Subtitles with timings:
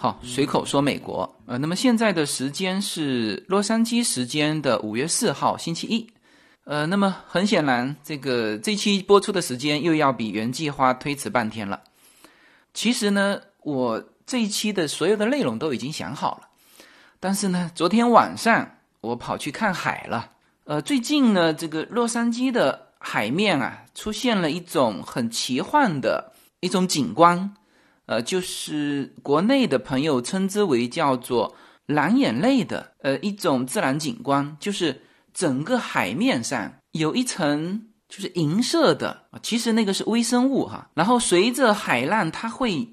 [0.00, 1.36] 好，随口说美国。
[1.46, 6.08] 呃，那么现在的时间是洛杉矶时间的五月四号星期一。
[6.62, 11.82] 呃，那么很显然，这个这期播出的时间又要比原计划推迟半天了。
[12.72, 16.48] 其实呢，我这一期的所有的内容都已经想好了，
[17.18, 20.30] 但是呢，昨天晚上我跑去看海了。
[20.62, 27.52] 呃，最近呢，这个洛杉矶的海面啊，出现了一种很奇幻的一种景观，
[28.08, 31.54] 呃，就是国内的朋友称之为叫做
[31.84, 35.02] “蓝眼泪”的呃一种自然景观，就是
[35.34, 42.88] 整个海面上有一层就是银色的，其实那个是微生物哈，然后随着海浪它会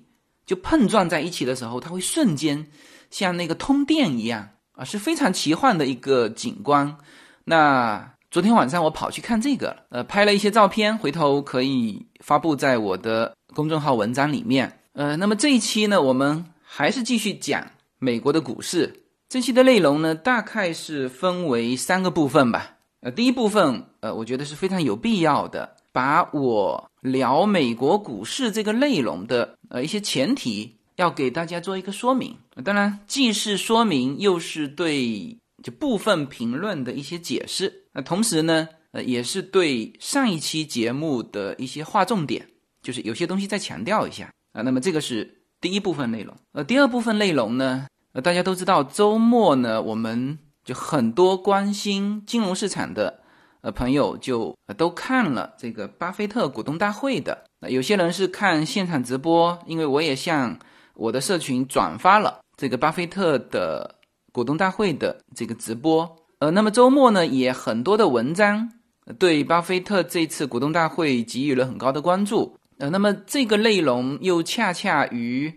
[0.46, 2.68] 就碰撞在一起的时候，它会瞬间
[3.10, 6.98] 像那个通电一样啊，是非常奇幻的一个景观。
[7.46, 14.80] 那昨天晚上我跑去看这个，呃，拍了一些照片，回头可以发布在我的公众号文章里面。
[14.96, 19.04] 呃，那么这一期呢，我们还是继续讲美国的股市。
[19.28, 22.78] 这期的内容呢，大概是分为三个部分吧。
[23.02, 32.34] 呃，第一部分，呃，我觉得是非常有必要的，把我聊美国股市这个内容的呃一些前提，要给大家做一个说明。
[32.64, 35.38] 当然，既是说明，又是对。
[35.64, 42.48] 就部分评论的一些解释，那同时呢，呃，也是对上一期节目的一些划重点，
[42.84, 44.64] 就是有些东西再强调一下啊。
[44.64, 53.20] 那么这个是第一部分内容，呃，第二部分内容呢，呃，大家都知道周末呢，我们就很多关心金融市场的
[53.62, 60.58] 呃朋友就都看了这个巴菲特股东大会的，有些人是看现场直播，因为我也向
[60.96, 63.94] 我的社群转发了这个巴菲特的。
[64.36, 68.70] 股东大会的这个直播，呃，那么周末呢，也很多的文章
[69.18, 75.54] 对巴菲特这次股东大会给予了很高的关注，呃，那么这个内容又恰恰与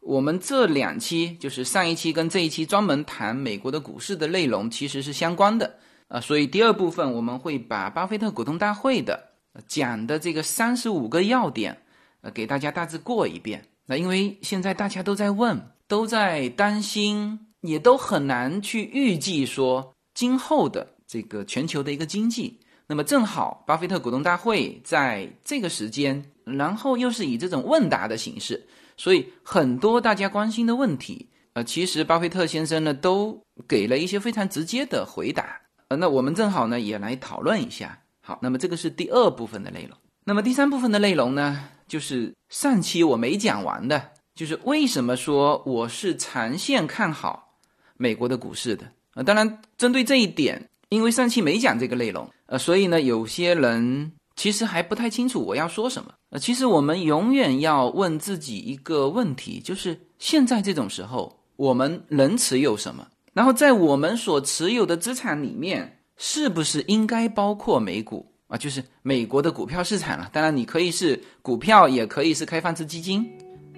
[0.00, 5.78] 我们这两期，就是上一期跟这一期专门谈美国的股市的内容其实是相关的，
[6.08, 9.30] 啊，所以第二部分我们会把巴菲特股东大会的
[9.66, 11.78] 讲的这个三十五个要点，
[12.20, 13.64] 呃，给大家大致过一遍。
[13.86, 17.40] 那因为现在大家都在问，都在担心。
[17.62, 22.60] 也都很难去预计说今后的这个全球的一个经济。
[22.86, 28.66] 那么正好，巴菲特股东大会在这个时间，然后又是以这种问答的形式，
[28.96, 35.60] 所以很多大家关心的问题，呃，其实巴菲特先生呢都给了一些非常直接的回答。
[35.88, 37.98] 呃，那我们正好呢也来讨论一下。
[38.20, 39.96] 好，那么这个是第二部分的内容。
[40.24, 47.58] 那么第三部分的内容呢，就是上期我没讲完的，就是为什么说我是长线看好。
[47.96, 56.12] 美国的股市的呃，当然针对这一点，因为上期没讲这个内容，呃，所以呢，有些人其实还不太清楚我要说什么。
[56.30, 63.06] 呃，其实我们永远要问自己一个问题，就是现在这种时候，我们能持有什么？
[63.32, 68.56] 然后在我们所持有的资产里面，是不是应该包括美股啊？
[68.56, 70.28] 就是美国的股票市场了。
[70.32, 73.28] 当然，你可以是股票，也可以是开放式基金，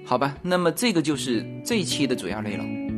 [0.04, 0.36] 好吧？
[0.42, 2.88] 那么这个就是这一期的主要内容。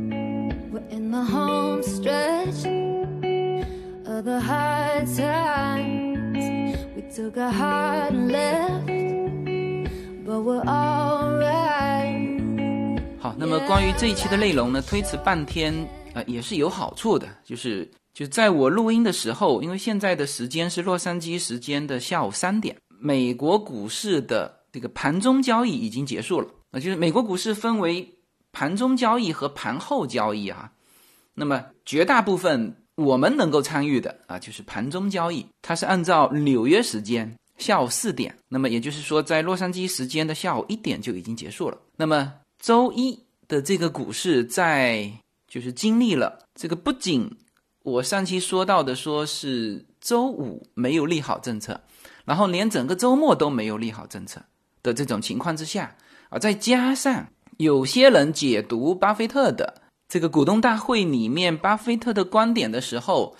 [13.19, 15.73] 好，那么关于这一期的内容呢，推迟半天
[16.13, 17.27] 啊，也是有好处的。
[17.43, 26.79] 就是就在我录音的时候，因为现在的时间是洛杉矶时间的下午三点，美国股市的这个盘中交易已经结束了啊。
[26.79, 28.19] 就是美国股市分为
[28.51, 30.73] 盘中交易和盘后交易啊。
[31.33, 41.77] 那么绝大部分我们能够参与的啊，就是盘中交易，它是按照纽约时间下午四点，那么也就是说在洛杉矶时间的下午一点就已经结束了。
[41.95, 45.11] 那么周一的这个股市在
[45.47, 47.29] 就是经历了这个，不仅
[47.83, 51.81] 我上期说到的说是周五没有利好政策，
[52.25, 54.41] 然后连整个周末都没有利好政策
[54.83, 55.95] 的这种情况之下
[56.29, 57.27] 啊，再加上
[57.57, 59.81] 有些人解读巴菲特的。
[60.11, 63.33] 这个股东大会里面，巴菲特的观点的时候，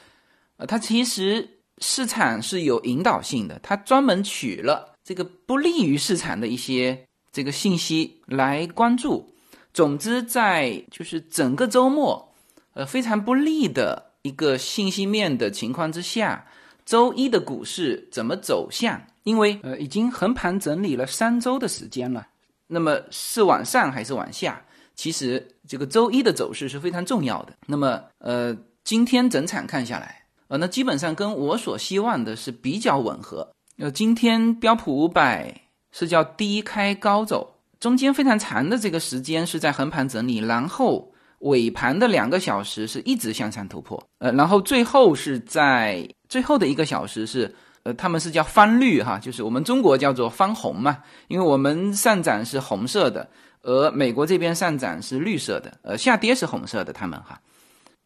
[0.56, 9.34] 呃，他其实市场是有引导性的，他专门取了这个不利于市场的一些这个信息来关注。
[9.74, 12.34] 总之，在就是整个周末，
[12.74, 16.48] 呃，非常不利的一个信息面的情况之下，
[16.86, 19.02] 周一的股市怎么走向？
[19.24, 22.30] 因为呃，已经横盘整理了三周的时间了，
[22.68, 24.64] 那么是往上还是往下？
[24.96, 27.54] 其实这个周一的走势是非常重要的。
[27.66, 33.48] 那么，呃，今天整场看下来，呃，那基本上跟我所希望的是比较吻合。
[33.78, 35.54] 呃，今天标普五百
[35.92, 47.52] 是叫低开高走，中间非常长的这个时间是在横盘整理，然后尾盘的两个小时是一直向上突破，呃，然后最后是在最后的一个小时是，
[47.82, 53.28] 呃，他们是叫翻绿哈，就是我们中国叫做翻红嘛，因为我们上涨是红色的，
[53.64, 57.40] 而美国这边上涨是绿色的，呃，下跌是红色的，他们哈，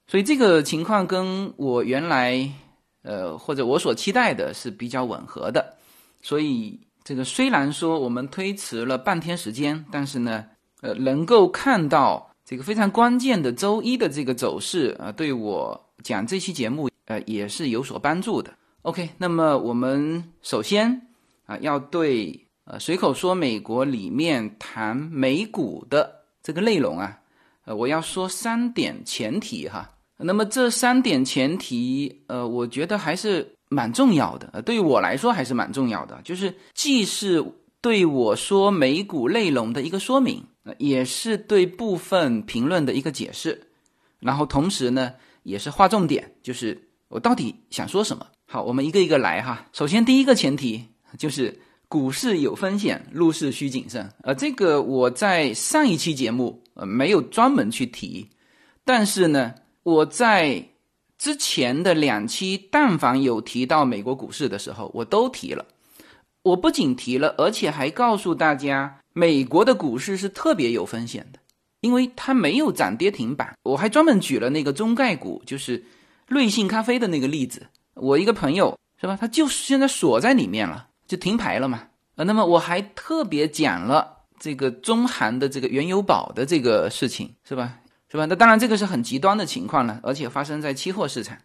[0.08, 2.50] 所以这个情况跟我原来
[3.04, 5.76] 呃或者我所期待的是比较吻合的，
[6.22, 6.80] 所以。
[7.08, 10.44] 这个虽然说我们推迟了半天时间，但是呢，
[10.82, 18.52] 呃，能够看到这个非常关键的周一的这个走势啊，对我讲这期节目呃也是有所帮助的。
[18.82, 21.00] OK，那么我们首先
[21.46, 27.20] 啊要对呃随口说美国里面谈美股的这个内容啊，
[27.64, 29.92] 呃我要说三点前提哈。
[30.18, 33.52] 那么这三点前提呃，我觉得还是。
[33.68, 37.44] 蛮重要的，呃，对于我来说还是蛮重要的，就是既是
[37.82, 40.46] 对我说美股内容的一个说明，
[40.78, 43.60] 也是对部分评论的一个解释，
[44.20, 45.12] 然后同时呢，
[45.42, 46.80] 也是划重点，就是
[47.10, 48.28] 我到底想说什么。
[48.46, 49.66] 好，我们一个一个来哈。
[49.74, 50.86] 首先，第一个前提
[51.18, 54.10] 就是股市有风险，入市需谨慎。
[54.24, 58.30] 呃，这个我在上一期节目呃没有专门去提，
[58.84, 59.54] 但是呢，
[59.84, 60.66] 我在。
[61.18, 65.66] 之前的两期，但凡有提到美国股市的时候，我都提了。
[66.44, 71.40] 我不仅提了，而且还告诉大家，美国的股市是特别有风险的，
[71.80, 73.58] 因为它没有涨跌停板。
[73.64, 75.82] 我还专门举了那个中概股，就是
[76.28, 77.66] 瑞幸咖啡的那个例子。
[77.94, 81.84] 我一个朋友是吧，他就是现在锁在里面了，就停牌了嘛。
[82.16, 87.80] 呃，那么我还特别讲了这个中韩的这个原油宝的这个事情，是吧？
[88.10, 88.26] 是吧？
[88.26, 91.38] 那当然，这个是很极端的情况了，而且发生在期货市场。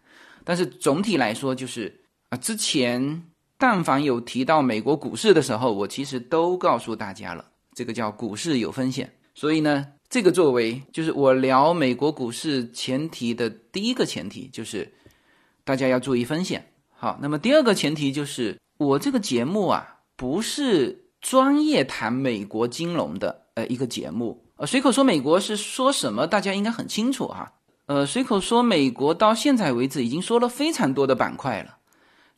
[0.43, 3.23] 但是总体来说，就是啊，之前
[3.57, 9.11] 但凡有提到美国股市的时候，我其实都告诉大家了，这个叫股市有风险。
[9.35, 14.91] 所以呢，这个作为就是我聊美国股市前提的第一个前提，就是
[15.63, 16.65] 大家要注意风险。
[16.89, 24.43] 好，那么第二个前提就是我这个节目啊，不是专业谈美国金融的呃一个节目。
[24.55, 26.25] 呃，随口说美国是说什么？
[26.25, 27.53] 大家应该很清楚哈。
[27.85, 31.77] 呃，随口说美国到现在为止已经说了非常多的板块了：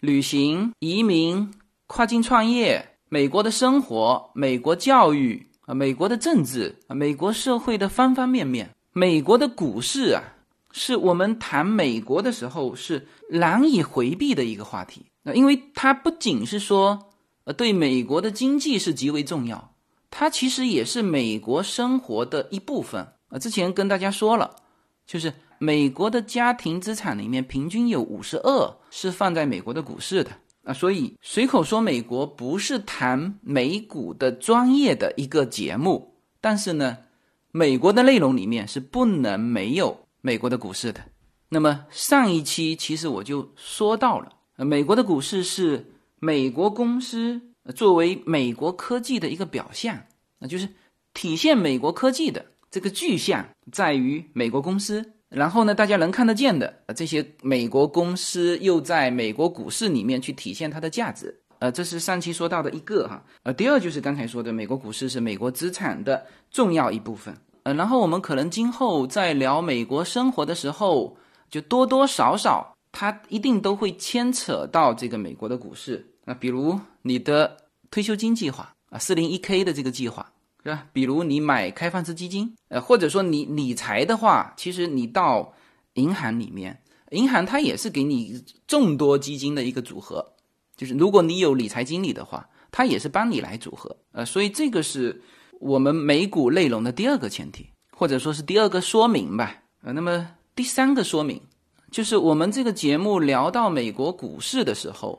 [0.01, 1.49] 旅行、移民、
[1.87, 8.69] 跨境创业、美国的生活、美国教育啊、美国的政治啊、美国社会的方方面面。
[8.91, 10.21] 美国的股市啊，
[10.73, 15.05] 是我们谈美国的时候是难以回避的一个话题。
[15.23, 17.09] 那因为它不仅是说，
[17.45, 19.73] 呃，对美国的经济是极为重要。
[20.11, 23.39] 它其实也是美国生活的一部分啊。
[23.39, 24.55] 之前跟大家说了，
[25.07, 30.29] 就是美国的家庭资产里面平均有五十二是放在美国的股市的
[30.63, 30.71] 啊。
[30.71, 36.97] 所以随口说美国不是谈美股的专业的一个节目，但是呢，
[37.51, 41.01] 美国的内容里面是不能没有美国的股市的。
[41.49, 47.41] 那么上一期其实我就说到了，美国的股市是美国公司。
[47.77, 49.97] 作为美国科技的一个表象，
[50.37, 50.67] 那就是
[51.13, 55.13] 体现美国科技的这个具象在于美国公司。
[55.29, 61.33] 然后呢，大家能看得见的这些美国公司又在美国股市里面去体现它的价值。
[61.59, 63.23] 呃，这是上期说到的一个哈。
[63.43, 67.33] 呃，第二就是刚才说的，美国股市是美国资产的重要一部分。
[67.63, 71.15] 呃，然后我们可能今后在聊美国生活的时候，
[71.49, 76.09] 就多多少少它一定都会牵扯到这个美国的股市。
[76.23, 77.57] 那比如你的
[77.91, 80.31] 退休金计划啊，四零一 k 的这个计划
[80.63, 80.87] 是吧？
[80.93, 85.53] 比如你买开放式基金，呃，或者说你理财的话，其实你到
[85.95, 86.81] 银行里面，
[87.11, 90.25] 银行它也是给你众多基金的一个组合，
[90.77, 95.21] 就是如果你有理财经理的话，它也是帮你来组合，呃，所以这个是
[95.59, 99.61] 我们美股内容的第二个前提，或者说是第二个说明吧。
[99.81, 101.41] 呃，那么第三个说明
[101.93, 105.17] 就是我们这个节目聊到美国股市的时候。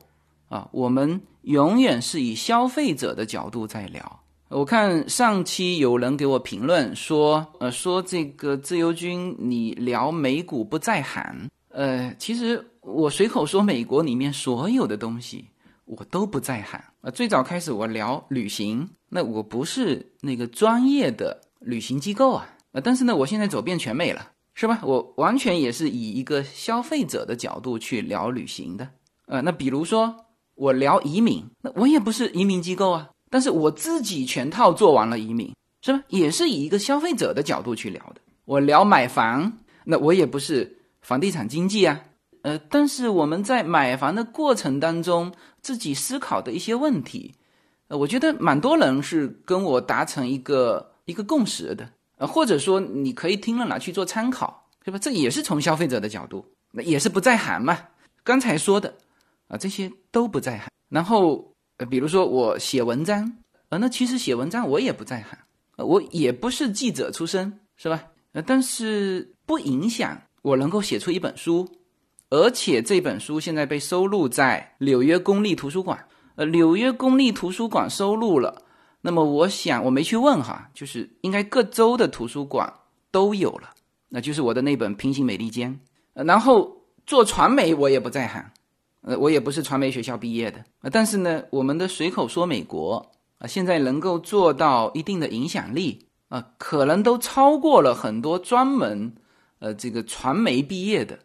[0.48, 4.20] 啊，我们永远是以消费者的角度在聊。
[4.50, 11.48] 我看上期有人给我评论说，呃，说这个自由军你聊美股不在行。
[11.70, 15.48] 呃，其实我随口说美国里面所有的东西
[15.86, 16.78] 我都不在行。
[17.00, 22.46] 呃，最早开始我聊旅行，那我不是那个专业的旅行机构啊。
[22.72, 24.80] 呃，但是呢，我现在走遍全美了，是吧？
[24.82, 28.88] 我完全也是以一个消费者的角度去聊旅行的。
[29.26, 30.16] 呃，那比如说。
[30.56, 36.00] 我聊移民，那我也不是移民机构啊，但是我自己全套做完了移民，是吧？
[36.06, 38.20] 也是以一个消费者的角度去聊的。
[38.44, 39.52] 我聊买房，
[39.84, 42.00] 那我也不是房地产经济啊，
[42.42, 47.34] 呃，但是我们在买房的过程当中，自己思考的一些问题，
[47.88, 54.98] 呃，我觉得蛮多人是跟我达成一个一个共识的，呃，或者说你可以听了拿去做参考，对吧？
[54.98, 57.78] 这也是从消费者的角度，那也是不在行嘛。
[58.22, 58.94] 刚才说的
[59.48, 60.68] 啊，这些都不在行。
[60.88, 61.52] 然后，
[61.90, 63.36] 比如说我写文章，
[63.68, 65.38] 呃，那其实写文章我也不在行，
[65.76, 68.04] 我也不是记者出身，是吧？
[68.32, 71.68] 呃，但是不影响我能够写出一本书，
[72.30, 76.06] 而且这本书现在被收录在纽约公立图书馆。
[76.36, 78.63] 呃，纽约公立图书馆收录了，
[79.06, 82.72] 那么我想我没去问哈，就是应该各州的图书馆
[83.10, 83.68] 都有了，
[84.08, 85.78] 那就是我的那本《平行美利坚》。
[86.24, 88.42] 然后做传媒我也不在行，
[89.02, 99.14] 呃，我也不是传媒学校毕业的，呃，但是呢，我们的随口说美国啊，现在能够做到一定的影响力啊，可能都超过了很多专门
[99.58, 101.18] 呃这个传媒毕业的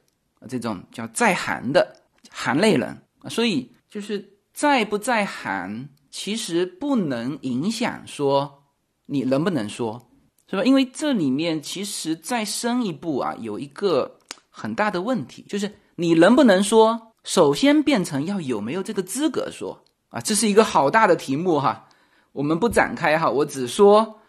[0.49, 1.95] 这种叫在行的
[2.29, 4.37] 行内人，所以就是。
[4.51, 8.63] 在不在行，其实不能影响说
[9.05, 10.09] 你能不能说，
[10.49, 10.63] 是吧？
[10.63, 21.87] 因为这里面其实再深一步啊，有一个很大的问题，就是你能不能说，首先变成要有没有这个资格说啊，这是一个好大的题目哈。
[22.31, 24.19] 我们不展开哈，我只说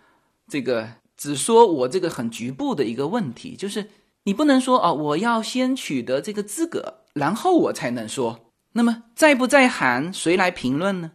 [0.48, 3.88] 这个，只说我这个很局部的一个问题，就是
[4.24, 8.40] 你不能说啊，我要先取得这个资格，然后我才能说。
[8.72, 11.10] 那么在不在行，谁来评论呢？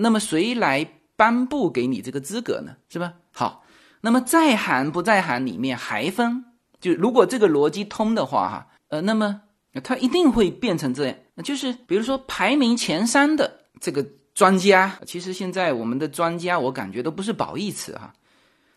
[0.00, 2.76] 那么谁来颁布给你这个资格呢？
[2.88, 3.14] 是吧？
[3.30, 3.64] 好，
[4.00, 6.44] 那么在行不在行里面还分，
[6.80, 9.42] 就如果这个逻辑通的话，哈，呃，那么
[9.82, 18.12] 它一定会变成这样，就是比如说排名前三的这个专家，其实现在我们的专家，我感觉都不是褒义词哈，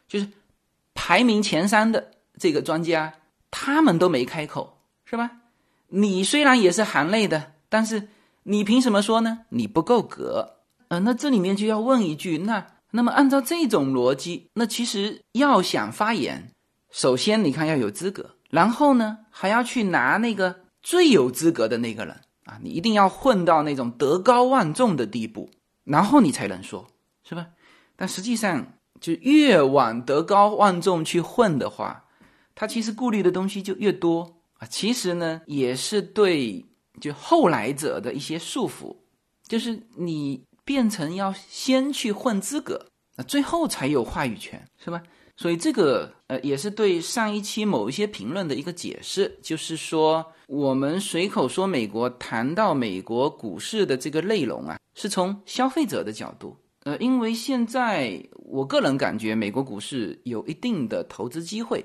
[0.08, 0.28] 就是
[0.94, 3.14] 排名前三的这个专家，
[3.52, 5.32] 他们都没开口，是吧？
[5.88, 7.52] 你虽然也是行内的。
[7.68, 8.08] 但是
[8.44, 9.40] 你凭什么说呢？
[9.50, 10.55] 你不够格，
[11.00, 16.52] 那这里面就要问一句，那那么按照这种逻辑，那其实要想发言，
[16.92, 25.50] 首先你看要有资格，然后呢还要去拿那个最有资格的那个人啊，你一定要混到那种德高望重的地步，
[25.84, 26.88] 然后你才能说，
[27.24, 27.48] 是吧？
[27.96, 32.06] 但实际上就越往德高望重去混的话，
[32.54, 34.68] 他其实顾虑的东西就越多啊。
[34.68, 36.66] 其实呢，也是对。
[37.02, 38.96] 就后来者的一些束缚，
[39.46, 45.02] 就是你变成要先去混资格，那最后才有话语权，是吧？
[45.38, 61.84] 所以这个呃也是对上一期某一些评论的一个解释，就是说我们随口说美国谈到美国股市的这个内容啊，是从消费者的角度，呃，因为现在我个人感觉美国股市有一定的投资机会，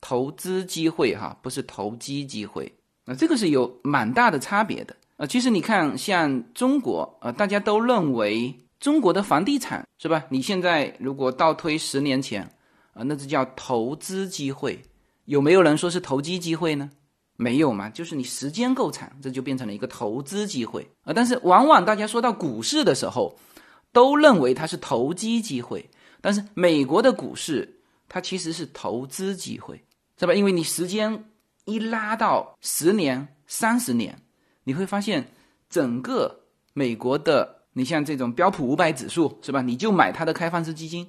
[0.00, 2.70] 投资机会哈，不是投机机会。
[3.06, 5.26] 那这个是有蛮大的差别的啊！
[5.26, 10.24] 其实你看，像中国啊，大家都认为中国的房地产是吧？
[10.28, 12.42] 你现在如果倒推十年前
[12.92, 14.82] 啊，那这叫投资机会，
[15.26, 16.90] 有没有人说是投机机会呢？
[17.36, 21.12] 没有嘛，就是你时间够长，这就变成了一个投资机会啊！
[21.14, 23.36] 但是往往大家说到股市的时候，
[23.92, 25.88] 都认为它是投机机会，
[26.20, 29.84] 但是美国的股市它其实是投资机会，
[30.18, 30.34] 是吧？
[30.34, 31.24] 因为你时间。
[31.66, 34.14] 一拉到十年、三十年，
[34.64, 35.28] 你会发现
[35.70, 36.40] 整个
[36.72, 39.62] 美国的，你像这种标普五百指数是吧？
[39.62, 41.06] 你就买它的开放式基金，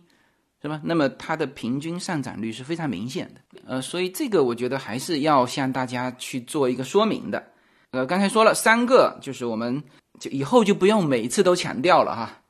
[0.62, 0.79] 是吧？
[0.83, 3.59] 那么它的平均上涨率是非常明显的。
[3.65, 7.43] 呃，所以这个我觉得还是要向大家去做一个说明的。
[7.91, 9.81] 呃，刚才说了三个，就是我们
[10.19, 12.41] 就以后就不用每次都强调了哈。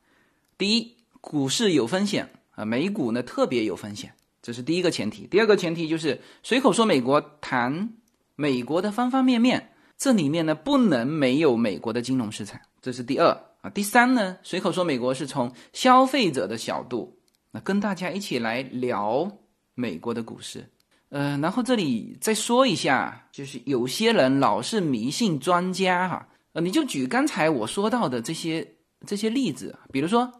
[0.58, 4.12] 第一，股市有风险啊，美股呢特别有风险。
[4.42, 7.94] 这是第一个前提，第二个前提就是随口说美国谈
[8.34, 13.28] 美国的方方面面，这里面呢不能没有美国的金融市场，这是第二
[13.60, 13.70] 啊。
[13.70, 17.18] 第三呢，随口说美国是从消费者的角度，
[17.50, 19.30] 那跟大家一起来聊
[19.74, 20.68] 美国的股市。
[21.08, 28.74] 呃，然后这里再说一下，就是有些人老是迷信专家哈，呃，你就举刚才我说到的这些
[29.06, 30.30] 这些例子，比如说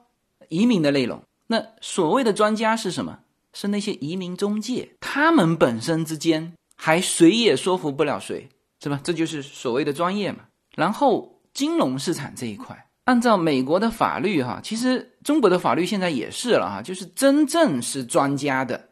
[0.48, 3.20] 移民的内容，那所谓的专家是什么？
[3.52, 8.50] 是那些移民中介，他们本身之间还谁也说服不了谁，
[8.82, 9.00] 是吧？
[9.02, 10.40] 这就是所谓的专业嘛。
[10.74, 18.88] 然后金融市场这一块，按照美国的法律哈，其实中国的法律现在也是了哈，就是真正是专家的，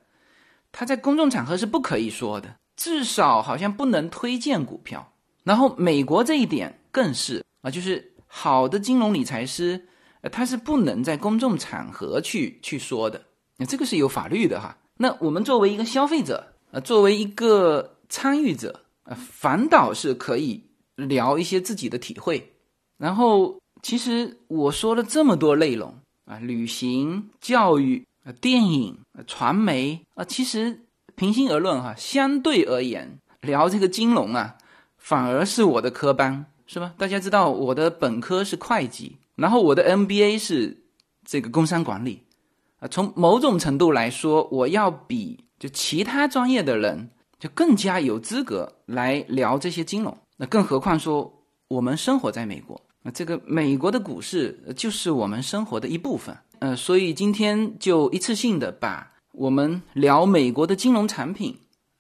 [0.72, 5.12] 他在公众场合是不可以说的，至少好像不能推荐股票。
[5.42, 9.88] 然后美国这一点更是啊，就是好的金融理财师，
[10.22, 13.20] 呃，他是不能在公众场合去去说的。
[13.58, 14.76] 那这个是有法律的哈。
[14.96, 20.62] 那我们作为一个消费者，呃，作为一个参与者，呃，反倒是可以
[20.96, 22.52] 聊一些自己的体会。
[22.96, 25.94] 然后，其实我说了这么多内容，
[26.24, 34.56] 啊，旅行、教育、啊，电影、传媒啊，其实平心而论哈，相对而言，聊这个金融啊，
[34.96, 36.94] 反而是我的科班，是吧？
[36.96, 40.84] 大家知道我的本科是会计，然后我的 MBA 是
[41.24, 42.22] 这个工商管理，
[42.78, 50.16] 啊，从某种程度来说，我要比就其他专业的人就更加有资格来聊这些金融。
[50.36, 51.32] 那更何况说
[51.68, 52.80] 我们生活在美国。
[53.02, 61.54] 那这个美国的股市就是我们生活的一部分，呃，所以今天就一次性的把我们聊美国的金融产品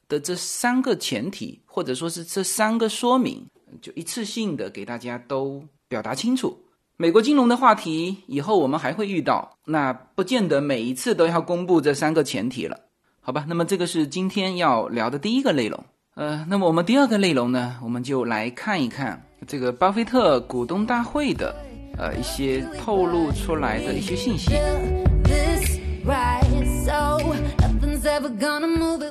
[0.08, 3.44] 的这三个前提，或者说是这三个说明，
[3.82, 6.58] 就一次性的给大家都表达清楚。
[6.96, 12.80] 美国金融的话题以后我们还会遇到，那不见得每一次都要公布这三个前提了，
[13.26, 13.46] 好吧？
[13.48, 15.82] 那么这个是今天要聊的第一个内容，
[16.14, 19.24] 呃，那么我们第二个内容呢，我们就来看一看。
[19.46, 21.56] 这个巴菲特股东大会的，
[21.96, 24.52] 呃，一些透露出来的一些信息。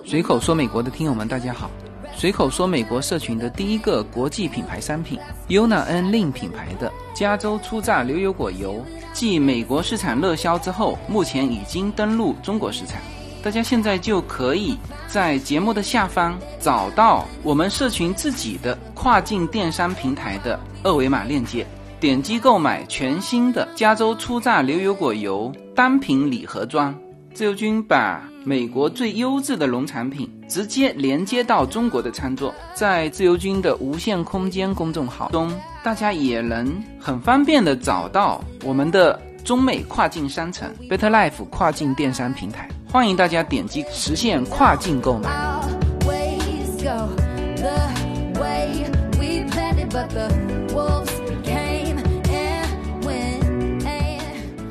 [0.05, 1.72] 随口说美国的听友们，大家好。
[2.15, 5.17] 随口说美国社群的第一个国际品牌商品
[5.48, 13.01] ，Yuna N Lin 品牌的加州初榨牛油果油，继美国市场热销之后，目前已经登陆中国市场。
[13.44, 21.68] 大家现在就可以在节目的下方找到我们社群自己的跨境电商平台的二维码链接，
[22.00, 26.98] 点击购买全新的加州初榨牛油果油单品礼盒装。
[27.34, 35.52] 自由军把美国最优质的农产品直接连接到中国的餐桌，在自由军的无限空间公众号中，
[35.84, 42.70] 大家也能很方便的找到我们的中美跨境商城 Better Life 跨境电商平台。
[42.94, 45.28] 欢迎大家点击实现跨境购买。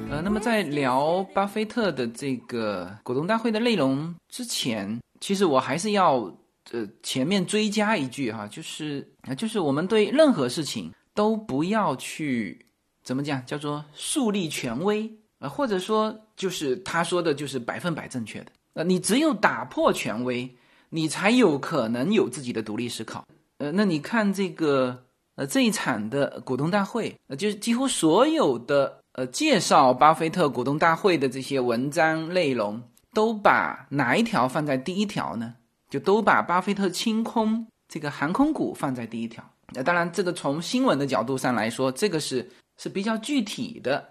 [0.09, 6.33] 呃，那么在聊巴菲特的这个股东大会的内容之前，其实我还是要
[6.71, 12.67] 呃前面追加一句哈，就是就是我们对任何事情都不要去
[13.03, 15.13] 怎么讲，叫做树立权威。
[15.43, 18.53] 啊，或者说就是他说的，就是百分百正确的。
[18.75, 20.49] 呃，你只有打破权威，
[20.89, 23.27] 你才有可能有自己的独立思考。
[23.59, 32.81] 呃，那你看这个呃这一场的股东大会，呃，就是几乎所有的呃介绍巴菲特股东大会的这些文章内容，
[33.13, 35.55] 都把哪一条放在第一条呢？
[35.91, 39.45] 就都把巴菲特清空这个航空股放在第一条。
[39.75, 44.09] 那当然，这个从新闻的角度上来说，这个是是比较具体的。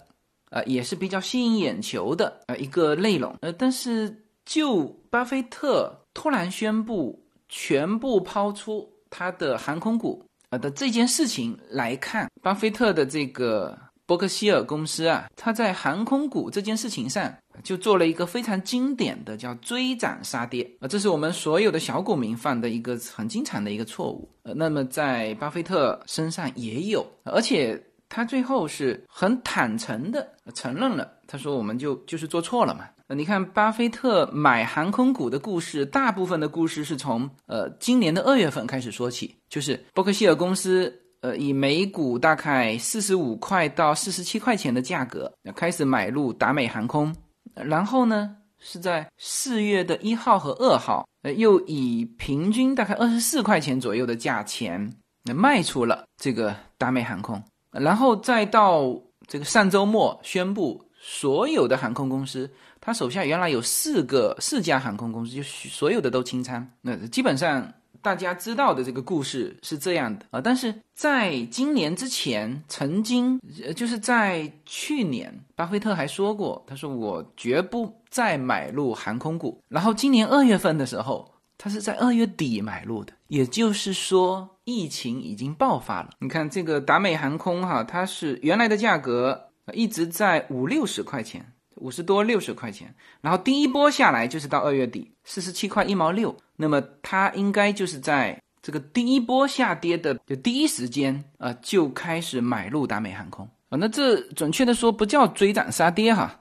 [0.51, 17.33] 呃，也是比较吸引眼球的呃一个内容，呃，但是就巴菲特突然宣布全部抛出他的航空股呃的这件事情来看，巴菲特的这个伯克希尔公司啊，他在航空股这件事情上
[17.63, 27.81] 就做了一个非常经典的叫追涨杀跌啊，这是我们所有的小股民犯的一个很经常的一个错误，呃，那么在巴菲特身上也有，而且。
[28.11, 32.85] 他最后是很坦诚的承认了，他说我们就就是做错了嘛。
[33.15, 47.15] 你看巴菲特买航空股的故事，大部分的故事是从呃今年的二月份开始说起，就是伯克希尔公司呃以每股大概四十五块到四十七块钱的价格开始买入达美航空，
[47.55, 54.93] 然后呢是在四月的一号和二号，呃又以平均大概二十四块钱左右的价钱
[55.23, 57.41] 那卖出了这个达美航空。
[57.71, 58.93] 然后再到
[59.27, 62.49] 这个上周末宣布，所有的航空公司，
[62.81, 66.67] 他手下原来有四个四家航空公司，就所有的都清仓。
[66.81, 70.41] 那基本上大家知道的这个故事是这样的啊。
[70.41, 73.39] 但是在今年之前，曾经
[73.75, 79.63] 就是在去年，巴菲特还说过，他说我绝不再买入航空股。
[79.69, 84.49] 然后今年二月份的时候，他是在二月底买入的，也就是说。
[84.63, 91.43] 疫情已经爆发了，你看这个达美航空哈，它是原来的价格一直在五六十块钱，
[91.77, 106.39] 五十多六十块钱，然后第一波下来就是到二月底四十七块一毛六，那么它应该就是在这个第一波下跌的就第一时间啊就开始买入达美航空啊，那这准确的说不叫追涨杀跌哈，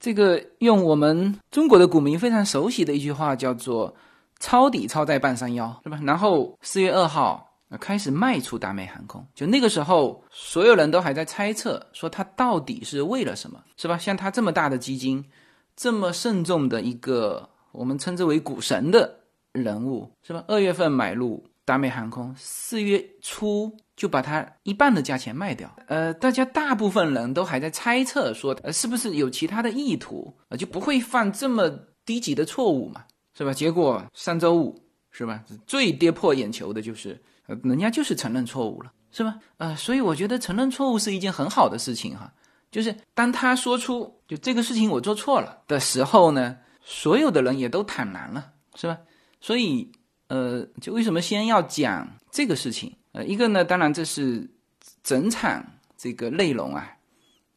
[0.00, 3.94] 这个用我们中国的股民非常熟悉的一句话叫做
[4.40, 6.00] 抄底抄在半山腰，是吧？
[6.02, 7.48] 然后四月二号。
[7.78, 13.96] 开始卖出达美航空，就那个时候，所有人都还在猜测，说他到底是为了什么，是吧？
[13.98, 15.24] 像他这么大的基金，
[15.76, 19.20] 这么慎重的一个我们称之为股神的
[19.52, 20.44] 人物，是吧？
[20.48, 25.74] 二月份买入达美航空，四月初就把它一半的价钱卖掉。
[25.86, 30.56] 呃，大家大部分人都还在猜测说，呃，是不是有其他的意图啊？
[30.56, 31.70] 就不会犯这么
[32.04, 33.04] 低级的错误嘛，
[33.36, 33.52] 是吧？
[33.52, 34.78] 结果上周五
[35.10, 35.44] 是吧？
[35.66, 37.20] 最跌破眼球的就是，
[37.62, 39.38] 人家就是承认错误了，是吧？
[39.58, 42.32] 呃，所以我觉得承认错误是一件很好的事情哈。
[42.70, 48.98] 就是当他说出就这个事情我做错了的时候呢，所有的人也都坦然了，是吧？
[49.40, 49.92] 所以，
[50.28, 52.96] 呃，就为什么先要讲这个事情？
[53.12, 54.48] 呃，一个呢，当然这是
[55.02, 55.62] 整场
[55.98, 56.96] 这个内容啊，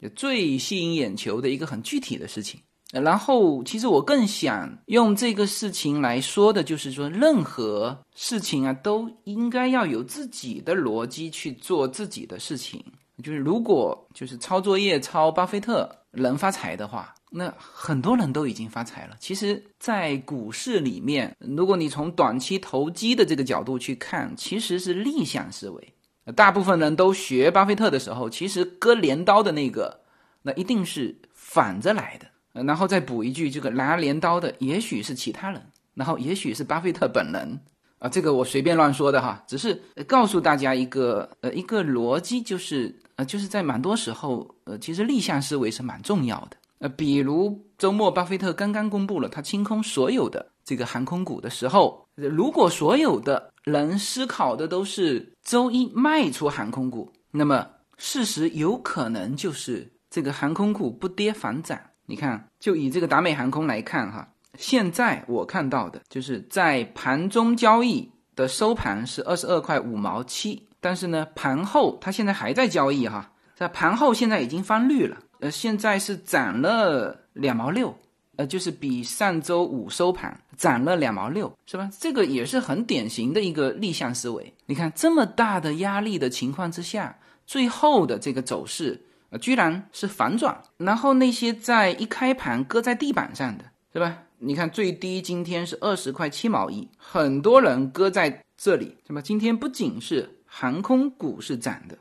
[0.01, 2.59] 就最吸引眼球的一个很具体的事情。
[3.01, 12.83] 然后，其实我更想用这个事情来说的，就是说，任何事情啊，都应该要有自己的逻辑去做自己的事情。
[13.23, 19.15] 就是如果就是抄作业抄巴菲特能发财的话，那很多人都已经发财了。
[19.19, 25.93] 其实，在股市里面，如果你从短期投机的这个角度去看，其实是逆向思维。
[26.35, 30.01] 大部分人都学巴菲特的时候，其实割镰刀的那个，
[30.41, 32.25] 那一定是反着来的。
[32.63, 35.61] 然后再补一句，这个拿镰刀的也许是其他人，
[35.93, 37.59] 然后也许是巴菲特本人。
[37.97, 46.57] 啊，这个我随便乱说的哈，只是告诉大家一个呃一个逻辑，就是呃就是在蛮多时候呃其实逆向思维是蛮重要的。
[46.79, 57.65] 呃，比如周末巴菲特刚刚公布了他清空所有的这个航空股的时候，如果所有的人思考的都是周一卖出航空股，那么
[57.97, 61.79] 事实有可能就是这个航空股不跌反涨。
[62.05, 64.27] 你看，就以这个达美航空来看哈。
[64.57, 77.93] 现在我看到的就是在盘中交易的收盘是二十二块五毛七，但是呢，盘后它现在还在交易哈，在盘后现在已经翻绿了，呃，现在是涨了两毛六，
[78.37, 81.89] 呃，就是比上周五收盘涨了两毛六，是吧？
[81.99, 84.53] 这个也是很典型的一个逆向思维。
[84.67, 89.04] 你看这么大的压力的情况之下，最后的这个走势，
[89.37, 94.17] 居然是反转，然后那些在一开盘搁在地板上的，是吧？
[94.37, 99.21] 你看最低今天是二十块七毛一，很多人搁在这里，是吧？
[99.21, 101.97] 今天不仅是航空股是涨的，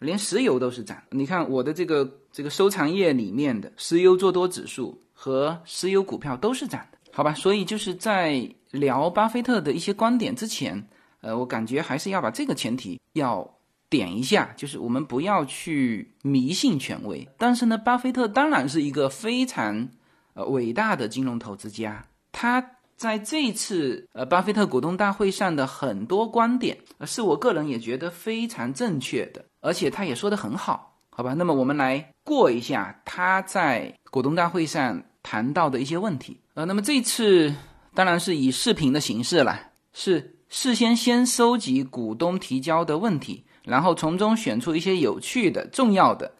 [0.00, 1.00] 连石油都是涨。
[1.10, 7.32] 你看我的这个这个收藏页里面的石油做多指数和石油股票都是涨的，好吧？
[7.34, 10.84] 所以就是在聊巴菲特的一些观点之前，
[11.20, 13.48] 呃，我感觉还是要把这个前提要
[13.90, 17.28] 点一下，就是我们不要去迷信权威。
[17.38, 19.88] 但是呢，巴菲特当然是一个非常。
[20.34, 31.34] 呃，伟大的金融投资家，他在这次呃巴菲特股东大会上的很多观点，是我个人也觉得非常正确的，而且他也说的很好，好吧？
[31.34, 36.40] 那么我们来过一下他在股东大会上谈到的一些问题。
[36.54, 37.52] 呃，那么这次
[37.92, 39.60] 当然是以视频的形式了，
[39.92, 46.32] 是事先先收集股东提交的问题，然后从中选出一些有趣的、重要的，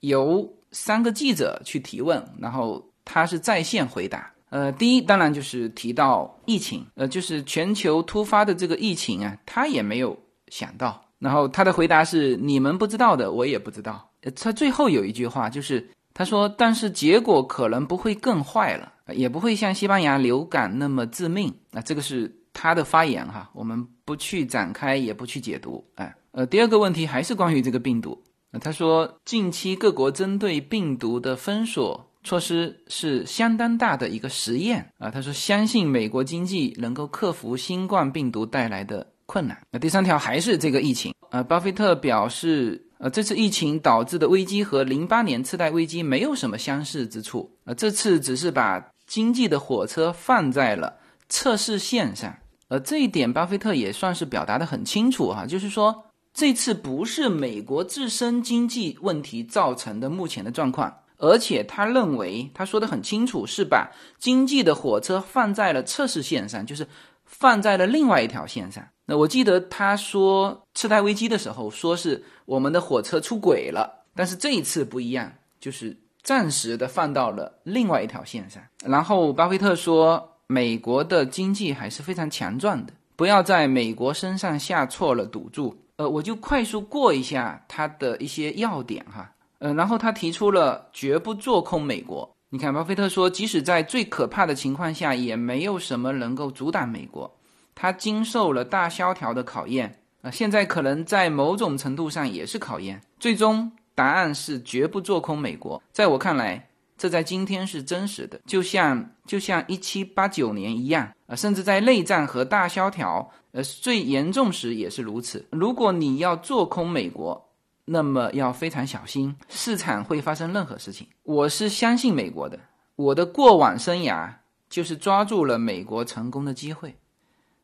[0.00, 2.84] 由三个记者去提问，然后。
[3.04, 10.16] 他是在线回答，呃，第一当然就是提到疫情，呃，就是全球突发的这个疫情啊，他也没有
[10.50, 11.04] 想到。
[11.18, 14.08] 然后他的回答是：你们不知道的，我也不知道。
[14.36, 21.52] 他最后有一句话就是他说：但是结果可能不会更坏了，也不会像西班牙流感那么致命。
[21.72, 25.84] 那这个是他的发言哈，我们不去展开，也不去解读。
[25.96, 28.22] 哎，呃第二个问题还是关于这个病毒。
[28.60, 32.08] 他说近期各国针对病毒的封锁。
[32.24, 39.60] 措施是相当大的一个实验啊，他说相信美国经济能够克服新冠病毒带来的困难。
[39.72, 50.96] 那第三条还是这个疫情啊，巴菲特表示，呃，这次疫情导致的危机和零八年次贷危机没有什么相似之处啊，这次只是把经济的火车放在了
[51.28, 52.32] 测试线上，
[52.68, 60.98] 呃，这一点巴菲特也算是表达的很清楚哈，就是说这次不是美国自身经济问题造成的目前的状况。
[61.18, 66.84] 而且他认为，他说的很清楚，是把经济的火车放在了测试线上，就是
[67.24, 68.84] 放在了另外一条线上。
[69.04, 78.60] 那我记得他说次贷危机的时候，说是我们的火车出轨了，但是这一次不一样，就是暂时的放到了另外一条线上。
[78.84, 85.76] 然后巴菲特说，美国的经济还是非常强壮的，不要在美国身上下错了赌注。
[85.96, 89.30] 呃，我就快速过一下他的一些要点哈。
[89.58, 92.28] 呃，然后他提出了绝不做空美国。
[92.48, 97.30] 你看，巴菲特说，即使在最可怕的情况下，也没有什么能够阻挡美国。
[97.74, 103.00] 他经受了大萧条的考验啊，现在可能在某种程度上也是考验。
[103.18, 105.82] 最终答案是绝不做空美国。
[105.92, 106.68] 在我看来，
[107.02, 115.44] 这在今天是真实的，就像就像一七八九年一样啊，甚至在内战和大萧条呃最严重时也是如此。
[115.50, 117.44] 如果你要做空美国，
[117.86, 121.04] 那么要非常小心，市场会发生任何事情。
[121.24, 122.56] 我是相信美国的，
[122.94, 124.32] 我的过往生涯
[124.70, 126.94] 就是抓住了美国成功的机会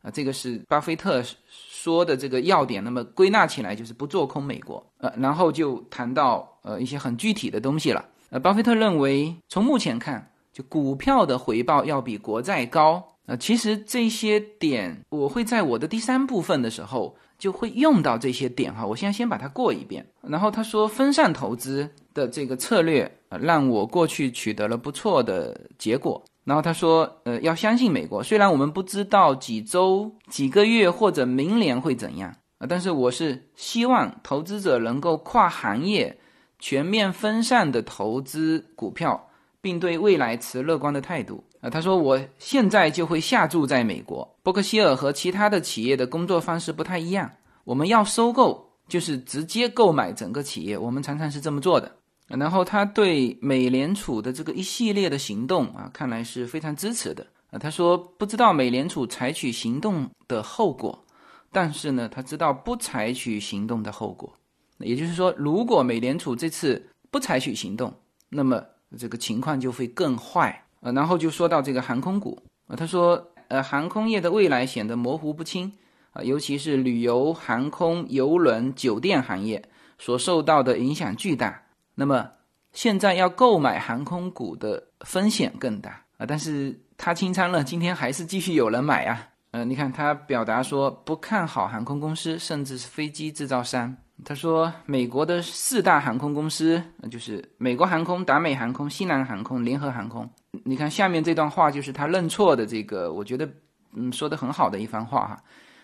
[0.03, 1.23] 啊，这个是巴菲特。
[1.71, 8.05] 说的这个要点，那么归纳起来就是不做空美国，呃，然后就谈到呃一些很具体的东西了。
[8.31, 13.03] 呃，巴菲特认为，从目前看，就股票的回报要比国债高。
[13.27, 18.87] 呃，其实这些点我会在我的第三部分的时候就会用到这些点哈。
[18.87, 20.07] 我现在先把它过一遍。
[20.23, 26.23] 然后他说，分散投资的这个策略呃，让我过去取得了不错的结果。
[26.45, 28.23] 然后他说，呃，要相信美国。
[28.23, 36.19] 虽然我们不知道几周、几个月或者明年会怎样啊，但是我是希望投资者能够跨行业、
[36.59, 39.29] 全面分散的投资股票，
[39.61, 41.71] 并对未来持乐观的态度啊。
[41.71, 44.37] 他说，我现在就会下注在美国。
[44.43, 47.31] 伯克希尔和其他的企业的工作方式不太一样，
[47.65, 51.95] 我们要收购就是直接购买整个企业，我们常常是这么做的。
[52.27, 57.59] 然后他对美联储的这个一系列的行动啊，看来是非常支持的啊。
[57.59, 61.03] 他说不知道美联储采取行动的后果，
[61.51, 64.31] 但是呢，他知道不采取行动的后果。
[64.79, 67.93] 也就是说，如果美联储这次不采取行动，
[68.29, 68.65] 那么
[68.99, 70.93] 这个情况就会更坏啊。
[70.93, 75.73] 然后就说到这个航空股啊，他说呃，航空业的未来显得模糊不清
[76.13, 79.63] 啊，尤其是旅游、航空、邮轮、酒店行业
[79.99, 81.63] 所受到的影响巨大。
[81.95, 82.31] 那么
[82.73, 89.29] 现在要购买航空股的风险更大啊，但是他清仓了，今天还是继续有人买啊。
[89.51, 93.97] 呃，你看他表达说不看好航空公司，甚至是飞机制造商。
[94.25, 100.29] 他说美国的四大航空公司，就是美国航空、达美航空、西南航空、联合航空。
[100.65, 103.49] 你看下面这段话就是他认错的这个，我觉得
[103.95, 105.43] 嗯说的很好的一番话哈。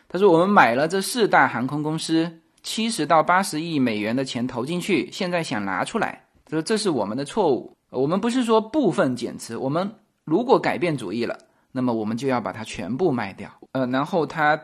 [0.09, 2.41] 他说我们买了这四大航空公司。
[2.67, 7.77] 七十到八十亿美元的钱投进去，现在想拿出来，他说这是我们的错误。
[7.91, 9.87] 我们不是说部分减持，我们
[10.25, 11.37] 如果改变主意了，
[11.73, 13.51] 那么我们就要把它全部卖掉。
[13.73, 14.59] 呃，然后他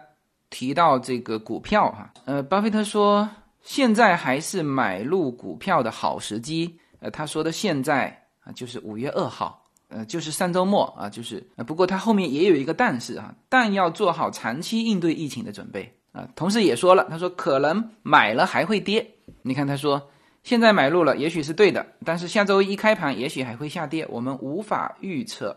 [0.48, 3.28] 提到这个股票哈，呃，巴菲特说
[3.62, 6.78] 现在还是买入股票的好时机。
[7.00, 8.08] 呃，他说的现在
[8.44, 15.94] 啊，就是五月二号，呃，就是上周末啊，就是不过他后面也有一个但是啊，但要做好长期应对疫情的准备。
[16.12, 19.08] 啊，同时也说了，他说可能买了还会跌。
[19.42, 20.10] 你看，他说
[20.42, 25.56] 现在买入了，也许是对的，但是下周一开盘也许还会下跌，我们无法预测，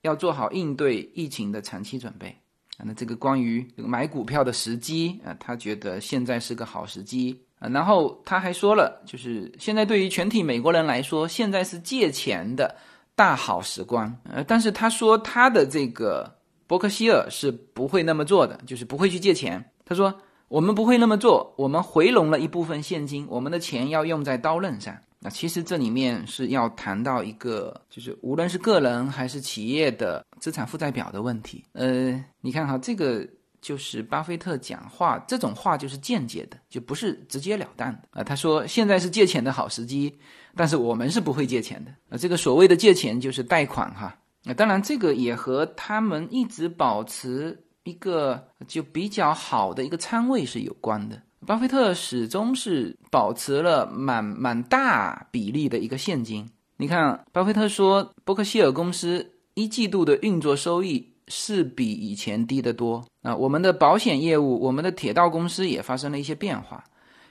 [0.00, 2.34] 要做好应对疫情的长期准备。
[2.78, 7.68] 啊，那这个关于买股票的时机啊，他觉得现在是个好时机啊。
[7.68, 12.74] 然后他还说了，就是现在对于全体美国人来说，现在是借钱的
[13.14, 14.12] 大好时光。
[14.24, 16.34] 呃，但是他说他的这个
[16.66, 19.64] 伯克希尔是不会那么做的，就是不会去借钱。
[19.84, 20.12] 他说
[20.48, 24.96] ：“我们不会那么做，我们回笼了一部分现金，我们的钱要用在刀刃上。
[25.24, 31.64] 那其实这里面是要谈到一个，就是无论是个人还是企业的资产负债表的问题。
[31.72, 33.26] 呃，你看哈，这个
[33.62, 38.22] 就是巴菲特讲话，这种话就是间接的，就不是直截了当的啊。
[38.22, 40.14] 他说现在是借钱的好时机，
[40.54, 42.18] 但是我们是不会借钱的啊。
[42.18, 44.14] 这个所谓的借钱就是贷款哈。
[44.44, 51.20] 那当然，这个也和他们一直保持。”一个就比较好的一个仓位是有关的。
[51.46, 56.48] 巴菲特始终是保持了蛮蛮大比例的一个现金。
[56.76, 63.34] 你看，巴菲特说，伯克希尔公司一季度的运作收益是比以前低得多啊。
[63.36, 66.82] 我们的保险业务，我们的铁道公司也发生了一些变化。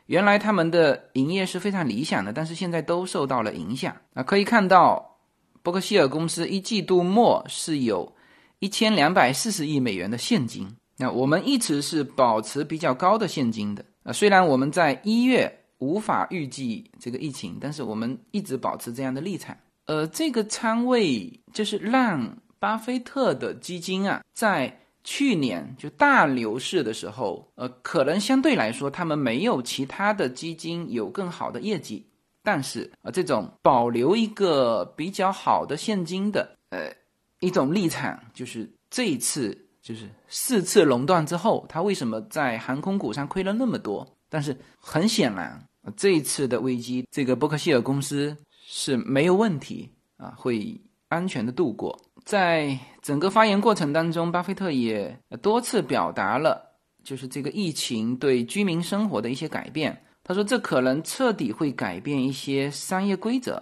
[0.05, 4.21] 原来他们的营业是非常理想的，但是现在都受到了影响啊。
[4.21, 5.17] 可以看到，
[5.61, 8.13] 伯克希尔公司一季度末是有。
[8.59, 10.65] 一千两百四十亿美元的现金，
[10.97, 14.13] 那我们一直是保持比较高的现金的啊。
[14.13, 19.57] 虽然我们在一月无法预计这个疫情，但是我们一直保持这样的立场。
[19.85, 32.05] 呃，这个仓位就是让巴菲特的基金啊，在去年就大牛市的时候，呃，可能相对来说他们没有其他的基金有更好的业绩，
[32.41, 36.91] 但是啊，这种保留一个比较好的现金的，呃。
[37.39, 44.07] 一种立场就是这一次就是四次垄断之后，他为什么在航空股上亏了那么多？
[44.29, 45.61] 但是很显然，
[45.97, 51.99] 这一次的危机，这个伯克希尔公司是没有问题啊，会安全的度过。
[52.23, 60.01] 在整个发言过程当中，巴菲特也多次表达了，就是这个疫情对居民生活的一些改变。
[60.23, 63.61] 他说，这可能彻底会改变一些商业规则。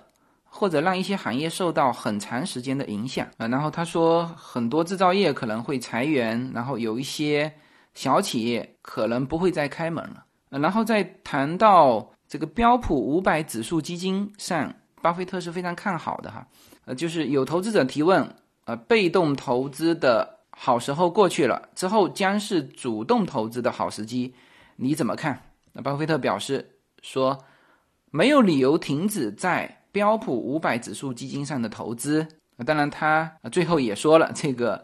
[0.54, 3.48] 或者让一些行业受到很长时间的影响啊。
[3.48, 7.52] 然后他说，很多制造业可能会裁员，然后有一些
[7.94, 10.26] 小企业可能不会再开门了。
[10.50, 16.46] 然后再谈到这个标普五百指数基金上，巴菲特是非常看好的哈。
[16.86, 18.36] 呃，就是有投资者提问，
[18.66, 24.36] 呃，被动投资的好时候过去了，之后将是主动投资的好时机，
[24.76, 25.42] 你怎么看？
[25.72, 27.46] 那巴菲特表示说，
[28.12, 32.28] 没有理由停止在标普五百指数基金上的投资。
[32.66, 34.84] 当然，他最后也说了，这个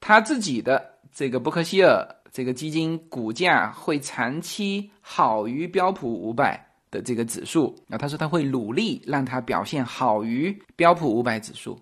[0.00, 7.74] 他自己的这个伯克希尔这个基金股价会长期好于标普五百的这个指数。
[7.88, 11.78] 啊，他说他会努力让它表现好于标普五百指数。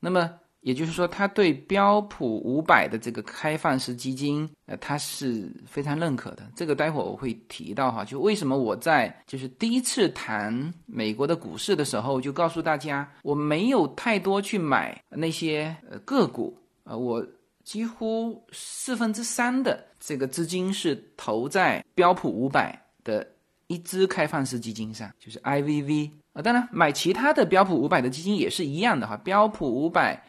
[0.00, 0.30] 那么。
[0.64, 6.50] 也就是说，他对标普五百的这个开放式基金，呃，他是非常认可的。
[6.56, 17.22] 这个待会我会提到哈，就为什么我在就是第一次谈美国的股市的时候，就告诉大家，我没有太多去买那些呃个股啊，我
[17.62, 23.26] 几乎四分之三的这个资金是投在标普五百的
[23.66, 26.40] 一支开放式基金上，就是 IVV 啊。
[26.40, 30.24] 当然，买其他的标普五百的基金也是一样的哈，标普五百。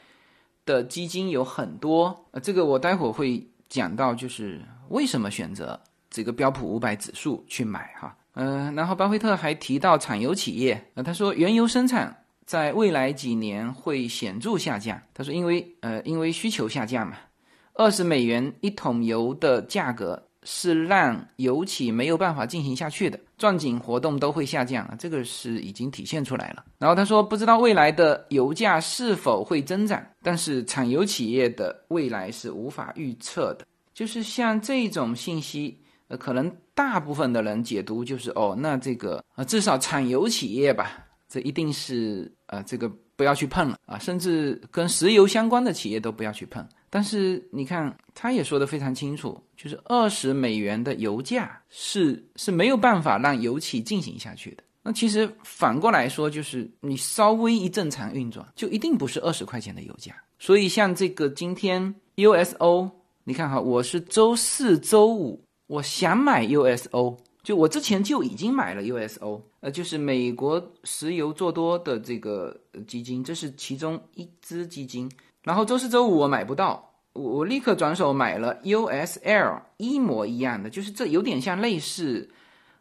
[0.66, 17.18] 的基金有很多，呃，这个我待会儿会讲到，就是为什么选择这个标普五百指数去买哈，嗯，然后巴菲特还提到产油企业，呃，他说原油生产在未来几年会显著下降，他说因为呃因为需求下降嘛，
[17.74, 20.24] 二十美元一桶油的价格。
[20.46, 26.64] 是让油企没有办法进行下去的，钻井活动都会下降啊，这个是已经体现出来了。
[26.78, 33.66] 然后他说，不知道未来的油价是否会增长，但是产油企业的未来是无法预测的。
[33.94, 35.78] 就是像这种信息，
[36.10, 46.68] 呃，可能大部分的人解读就是，哦，那这个啊，至少产油企业吧，这一定是呃，这个不要去碰了啊，甚至跟石油相关的企业都不要去碰。
[46.96, 54.64] 但是你看，他也说的非常清楚，就是二十美元的油价是是没有办法让油企进行下去的。
[54.82, 60.16] 那其实反过来说，就是你稍微一正常运转，就一定不是二十块钱的油价。
[60.40, 62.90] 所以像这个今天 USO，
[63.26, 75.12] 你看哈，我是周四周五，我想买 USO，就我之前就已经买了 USO，呃，就是美国石油做多的这个基金，这是其中一支基金。
[75.46, 82.28] 然后周四周五我买不到，我我立刻转手买了 USL 一模一样的，就是这有点像类似，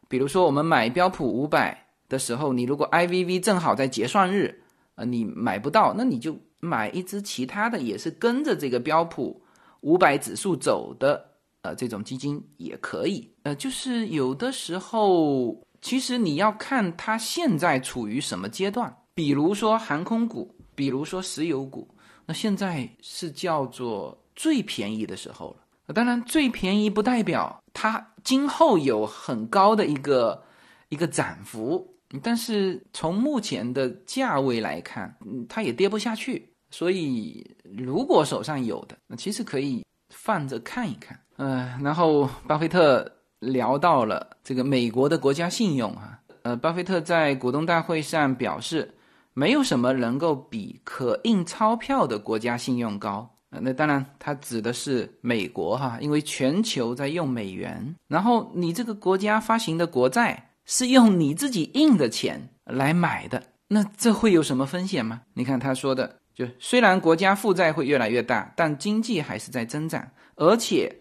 [0.09, 4.63] 比如说我们买标普五百的时候，你如果 IVV 正好在结算日，
[4.95, 9.43] 呃，你买不到，那你就买一只其他的，也是跟着这个标普
[9.83, 11.23] 五百指数走的，
[11.61, 13.31] 呃，这种基金也可以。
[13.43, 21.87] 呃，就是有的时候，其实你要看它现在处于什么阶段，比如说航空股，比如说石油股。
[22.27, 25.93] 那现在是叫做最便宜的时候了。
[25.93, 30.43] 当然，最便宜不代表它今后有很高的一个
[30.89, 31.87] 一个涨幅。
[32.23, 35.15] 但是从目前的价位来看，
[35.49, 36.49] 它也跌不下去。
[36.71, 37.45] 所以，
[37.77, 41.21] 如果手上有的，那其实可以放着看一看。
[41.37, 43.11] 嗯，然后巴菲特
[43.41, 46.19] 聊到了这个美国的国家信用啊。
[46.43, 48.95] 呃，巴菲特在股东大会上表示。
[49.35, 53.29] 没有什么能够比可印钞票的国家信用高
[53.61, 65.23] 那当然，它指的是美国哈，因为全球在用美元，然后你这个国家发行的国债是用你自己印的钱来买的，那这会有什么风险吗？
[65.35, 70.93] 你看他说的，就虽然国家负债会越来越大，但经济还是在增长，而且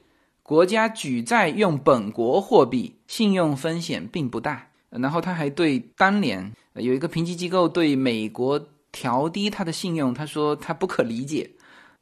[0.43, 4.67] 国家举债用本国货币，信用风险并不大。
[5.01, 8.59] 然后他还对当年有一个评级机构对美国
[8.91, 11.49] 调低他的信用，他说他不可理解，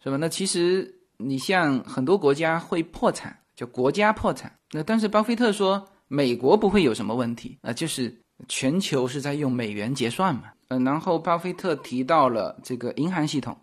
[0.03, 0.17] 是吧？
[0.17, 4.51] 那其实你像很多国家会破产，叫国家破产。
[4.71, 8.13] 那但是巴菲特说美国不会有什么问题啊，就是
[8.47, 10.43] 全球是在用美元结算嘛。
[10.69, 13.57] 嗯，然后巴菲特提到了这个银行系统，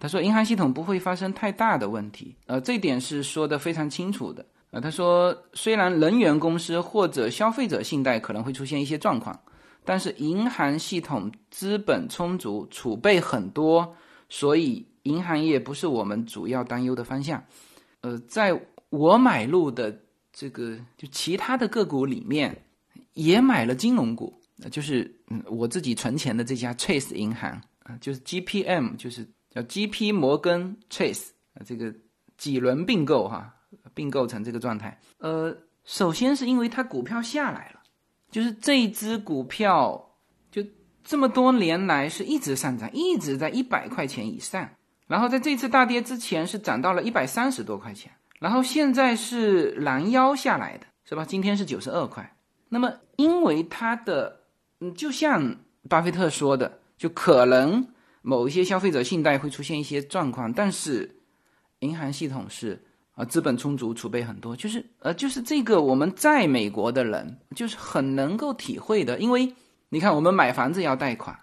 [0.00, 4.44] 他说银行系统不会发生太大的问题，呃，这点是说的非常清楚的。
[4.70, 9.40] 啊，他说，虽然能源公司或者消费者信贷可能会出现一些状况，
[9.82, 13.96] 但是银行系统资本充足，储备很多，
[14.28, 17.42] 所以银行业不是我们主要担忧的方向。
[18.02, 18.60] 呃，在
[18.90, 19.98] 我买入的
[20.32, 22.54] 这个就其他的个股里面，
[23.14, 24.38] 也买了金融股，
[24.70, 27.50] 就是嗯我自己存钱的这家 Chase 银行
[27.84, 31.90] 啊，就是 GPM，就是叫 GP 摩根 Chase 啊，这个
[32.36, 33.54] 几轮并购哈。
[33.98, 34.96] 并构成这个状态。
[35.18, 35.52] 呃，
[35.84, 37.80] 首先是因为它股票下来了，
[38.30, 40.14] 就是这一只股票
[40.52, 40.62] 就
[41.02, 44.70] 这么多年来是一直上涨，一直在一百块钱以上。
[45.08, 51.24] 然后在这次大跌之前是涨到了一百三十多块钱，然后现在是拦腰下来的，是吧？
[51.24, 52.36] 今天是九十二块。
[52.68, 54.42] 那么因为它的，
[54.78, 55.56] 嗯，就像
[55.88, 57.88] 巴菲特说的，就可能
[58.22, 61.16] 某一些消费者信贷会出现一些状况，但是
[61.80, 62.84] 银行系统是
[63.18, 69.52] 啊，资本充足，储备很多，就是呃，就是这个我们在美国的人就是很能够体会的，因为
[69.88, 71.36] 你看我们买房子要贷款，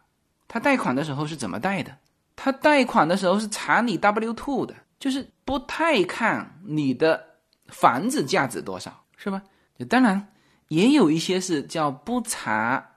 [0.48, 1.92] 他贷款的时候是怎么贷的？
[2.38, 7.22] 他贷款的时候是查你 W two 的，就是不太看你的
[7.68, 9.42] 房子价值多少，是吧？
[9.90, 10.26] 当然
[10.70, 12.92] 也有一些是叫不查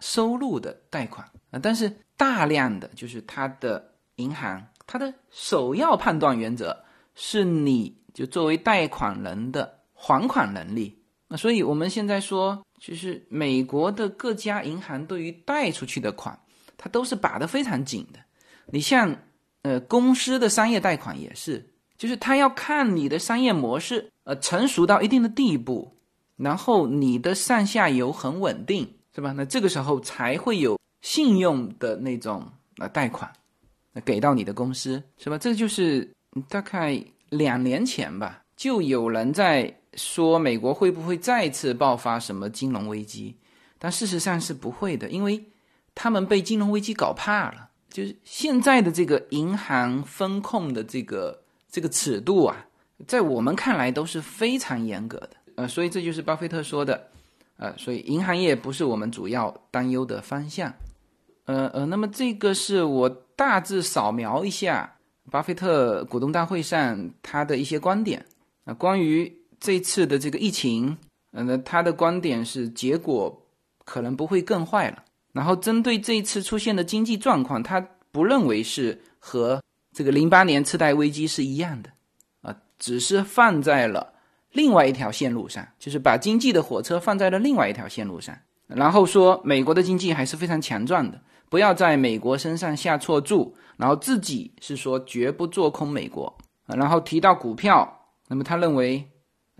[0.00, 6.76] 收入的贷款啊，但是大量的就是他的银行，它的首要判断原则
[7.14, 10.98] 是你就作为贷款人的还款能力。
[11.28, 16.38] 那所以我们现在说，就是美国的各家银行对于贷出去的款，
[16.78, 18.20] 它都是把的非常紧的。
[18.66, 19.14] 你像，
[19.62, 21.66] 呃，公司的商业贷款也是，
[21.98, 25.96] 就是他要看你的商业模式，呃，成熟到一定的地步，
[26.36, 29.32] 然后你的上下游很稳定，是吧？
[29.32, 32.46] 那这个时候才会有信用的那种
[32.78, 33.30] 呃贷款，
[34.04, 35.38] 给到你的公司，是吧？
[35.38, 36.10] 这就是
[36.48, 37.02] 大概
[37.36, 43.36] 两年前吧，就有人在说美国会不会再次爆发什么金融危机，
[43.78, 45.44] 但事实上是不会的，因为
[45.94, 47.70] 他们被金融危机搞怕了。
[47.90, 52.66] 就是现在的这个银行风控的这个这个尺度啊，
[53.06, 57.08] 在我们看来都是非常严格的，呃，所以这就是巴菲特说的，
[57.56, 60.74] 呃，所以银行业不是我们主要担忧的方向，
[61.44, 64.96] 呃呃，那么这个是我大致扫描一下
[65.30, 68.24] 巴菲特股东大会上他的一些观点
[68.64, 70.96] 啊，关于这次的这个疫情，
[71.32, 73.46] 呃，他的观点是结果
[73.84, 75.02] 可能不会更坏了。
[75.32, 77.80] 然后针对这一次出现的经济状况，他
[78.12, 79.60] 不认为是和
[79.92, 81.90] 这个零八年次贷危机是一样的，
[82.42, 84.12] 啊，只是放在了
[84.52, 88.36] 另外一条线路上，就是把经济的火车放在了另外一条线路上。
[88.66, 93.56] 然后说美国的经济还是非常强壮的，不要在美国身上下错注。
[93.76, 96.32] 然后自己是说绝不做空美国。
[96.66, 97.90] 然后提到股票，
[98.28, 99.06] 那么他认为，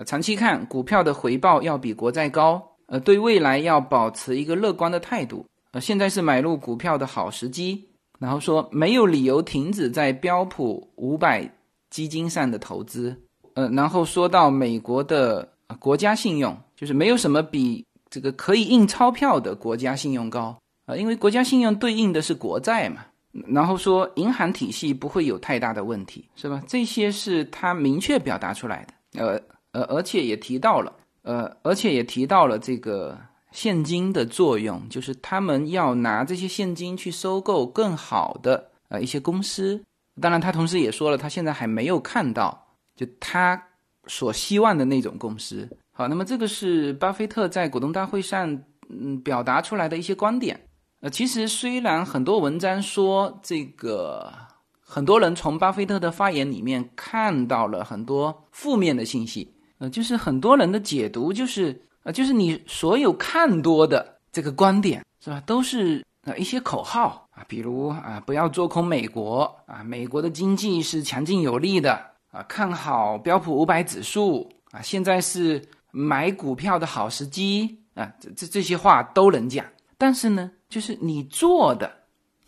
[0.06, 5.46] 长期看股票的回报要比国债高，呃，对未来要保持一个乐观的态度。
[5.72, 7.88] 呃，现在是买入股票的好时机。
[8.20, 11.50] 然后说没有理由停止在标普五百
[11.90, 13.14] 基金上的投资。
[13.54, 15.46] 呃，然后说到美国的
[15.78, 20.56] 国家信用，就是没有什么比这个可以印钞票的国家信用高
[20.86, 23.04] 啊，因为国家信用对应的是国债嘛。
[23.46, 26.62] 然后说银行体系不会有太大的问题，是吧？
[26.66, 29.20] 这些是他明确表达出来的。
[29.20, 29.40] 呃
[29.72, 33.18] 呃，而且也提到了，呃，而且也提到了这个。
[33.54, 39.80] 现金的作用就是他们要拿这些现金去收购更好的呃一些公司。
[40.20, 42.66] 当然，他同时也说了，他现在还没有看到
[42.96, 43.62] 就他
[44.08, 45.68] 所希望的那种公司。
[45.92, 50.60] 好，那么这个是巴菲特在股东大会上嗯表达出来的一些观点。
[51.04, 54.32] 呃，其实虽然很多文章说这个
[54.80, 61.78] 很多人从巴菲特的发言里面看到了很多负面的信息，呃，就是很多人的解读就是。
[62.04, 71.98] 呃，就是你所有看多的这个观点是吧，都是啊一些口号啊，比如啊不要做空美国啊，美国的经济是强劲有力的
[72.30, 79.64] 啊，看好标普五百指数啊，现在是买股票的好时机啊，这这这些话都能讲，
[79.96, 81.94] 但是呢，就是你做的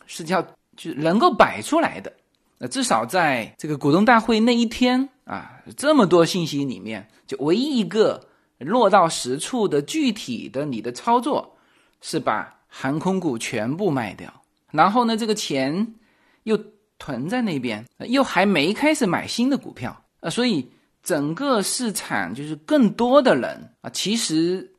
[0.07, 0.43] 是叫
[0.77, 2.13] 就能够摆出来的，
[2.59, 8.27] 那至少在这个股东大会那一天啊，这么多信息里面，就唯一一个。
[8.59, 11.59] 落到实处的具体的你的操作
[12.01, 14.33] 是把航空股全部卖掉，
[14.73, 15.95] 然后呢，这个钱
[16.45, 16.59] 又
[16.99, 20.67] 囤在那边，又还没开始买新的股票啊，所以
[21.03, 24.73] 整个市场就是更多的人啊，其实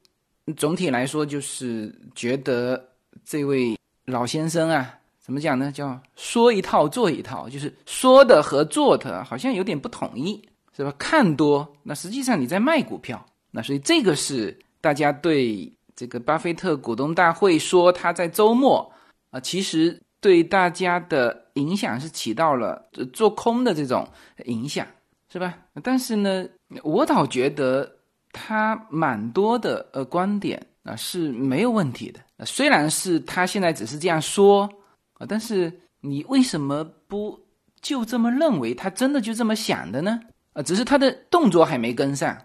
[0.56, 2.84] 总体来说就是觉得
[3.26, 5.72] 这位老先生啊，怎么讲呢？
[5.72, 10.42] 叫说一套做一套，就是说的和做的好像有点不统一，
[10.76, 10.94] 是吧？
[10.98, 13.26] 看多，那实际上你在卖股票。
[13.52, 18.92] 那所以这个是大家对这个巴菲特股东大会说他在周末
[19.32, 24.08] 啊，其实对大家的影响是起到了做空的这种
[24.46, 24.86] 影响，
[25.32, 25.58] 是吧？
[25.82, 26.46] 但是呢，
[26.84, 27.90] 我倒觉得
[28.32, 32.20] 他蛮多的呃观点啊是没有问题的。
[32.46, 34.70] 虽然是他现在只是这样说
[35.14, 37.40] 啊，但是你为什么不
[37.82, 38.74] 就这么认为？
[38.74, 40.20] 他真的就这么想的呢？
[40.54, 42.38] 啊，只是他的动作还没跟上。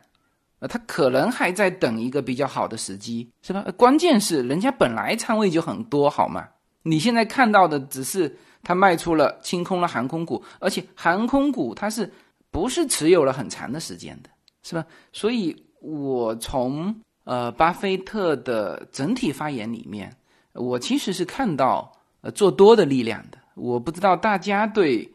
[0.61, 3.65] 啊，他可能还在等一个比较好的时机，是吧？
[3.77, 6.49] 关键是人家本来仓位就很多，好吗？
[6.85, 12.09] 你现在看到的只是他卖出了清空了航空股，而且航空股它是
[12.53, 14.31] 不是持有了很长的时间的，
[14.63, 14.87] 是吧？
[15.13, 16.95] 所以我从
[17.25, 20.15] 呃巴菲特的整体发言里面，
[20.53, 23.39] 我其实是看到呃做多的力量的。
[23.55, 25.11] 我不知道大家对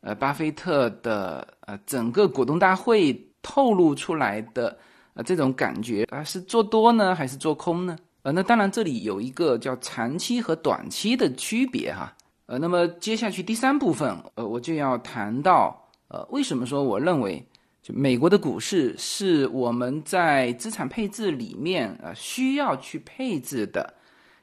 [0.00, 4.78] 呃巴菲特的呃整个股东大会透露出来的
[5.14, 7.96] 呃这种感觉啊是做多呢还是做空呢？
[8.24, 12.14] 呃，那当然，这里有一个叫长期和短期的区别哈。
[12.46, 17.44] 呃，那么接下去第三部分，呃，我就要谈到，呃，为什么说我认为，
[17.82, 23.92] 就美国的股市是我们在资产配置里面啊需要去配置的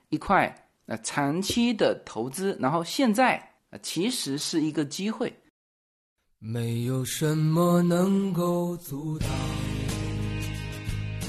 [0.10, 0.54] 一块
[0.88, 3.38] 啊长期的投资，然后现在
[3.70, 5.34] 啊其实是一个机会。
[6.38, 9.30] 没有什么能够阻挡。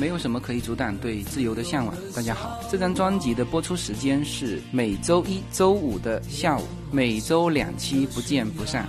[0.00, 1.94] 没有什么可以阻挡对自由的向往。
[2.16, 8.88] 大家好，这张专辑的播出时间是每周一周五的下午，每周两期，不见不散。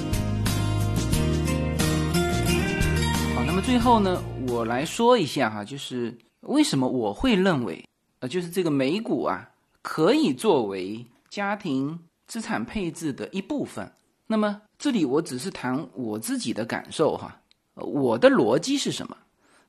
[3.53, 7.85] 那么最后呢，我来说一下哈，就是为什么我会认为，
[8.19, 11.05] 呃，就是这个美股啊，可以作为。
[11.29, 13.91] 家庭资产配置的一部分。
[14.27, 17.41] 那么这里我只是谈我自己的感受哈，
[17.75, 19.17] 我的逻辑是什么？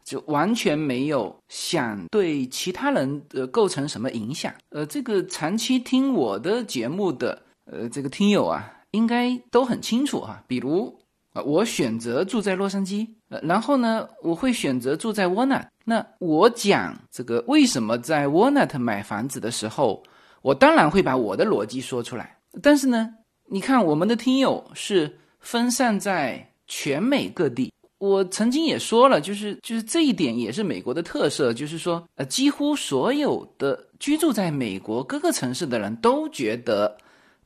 [0.05, 4.55] 就完全没有想对其他人呃构成什么影响。
[4.69, 10.45] 呃，这个长期听我的节目的呃这个听友啊，应该都很清楚哈。
[10.47, 10.97] 比如
[11.33, 15.67] 啊，我选择住在洛杉矶，呃，然后呢，我会选择住在沃纳。
[15.85, 20.03] 那我讲这个为什么在沃纳特买房子的时候。
[20.43, 23.15] 我当然会把我的逻辑说出来，但是呢，
[23.49, 27.73] 你看我们的听友是分散在全美各地。
[27.99, 36.99] 我曾经也说了，就是就是这一点也是美国的特色，就是说，呃，几乎所有的居住在美国各个城市的人都觉得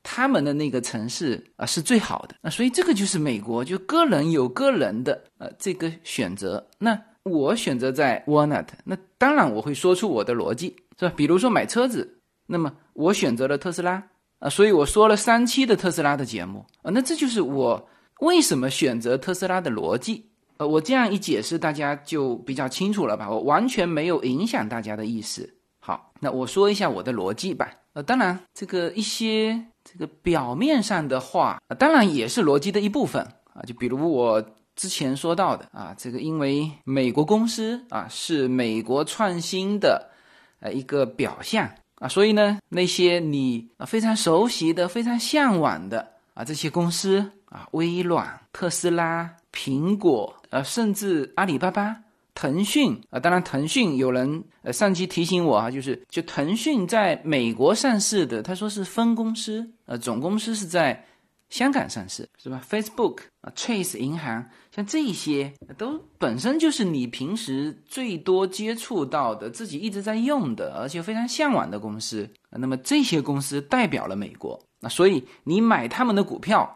[0.09, 2.37] 他们的那个城市啊是最好的。
[2.41, 6.65] 那所以这个就是美国，就个人有个人的呃这个选择。
[6.79, 11.13] 那我选择在 Walnut，那当然我会说出我的逻辑，是吧？
[11.17, 12.13] 比如说买车子。
[12.47, 14.01] 那么我选择了特斯拉
[14.39, 17.89] 啊，所以我说了三期的特斯拉的节目啊，那这就是我
[18.21, 20.31] 为什么选择特斯拉的逻辑。
[20.59, 23.29] 呃，我这样一解释，大家就比较清楚了吧？
[23.29, 25.53] 我完全没有影响大家的意思。
[25.81, 27.69] 好，那我说一下我的逻辑吧。
[27.95, 29.61] 呃，当然这个一些
[29.91, 33.23] 这个表面上的话，当然也是逻辑的一部分
[33.55, 33.63] 啊。
[33.67, 40.11] 就比如我之前说到的啊，这个因为美国公司啊是美国创新的
[40.61, 41.71] 呃一个表象。
[41.99, 51.97] 啊，所以呢，那些你非常熟悉的、非常向往的啊这些公司啊，微软、特斯拉、苹果，呃，甚至阿里巴巴、
[52.37, 61.05] 腾讯啊，当然腾讯有人呃上期提醒我啊，就是就腾讯在美国上市的，他说是分公司，呃，总公司是在。
[61.49, 72.29] 香港上市是吧？Facebook 啊，Chase 银行，像这些都本身就是你平时最多接触到的、自己一直在用的，而且非常向往的公司。
[72.51, 76.69] 那么这些公司代表了美国，那所以你买他们的股票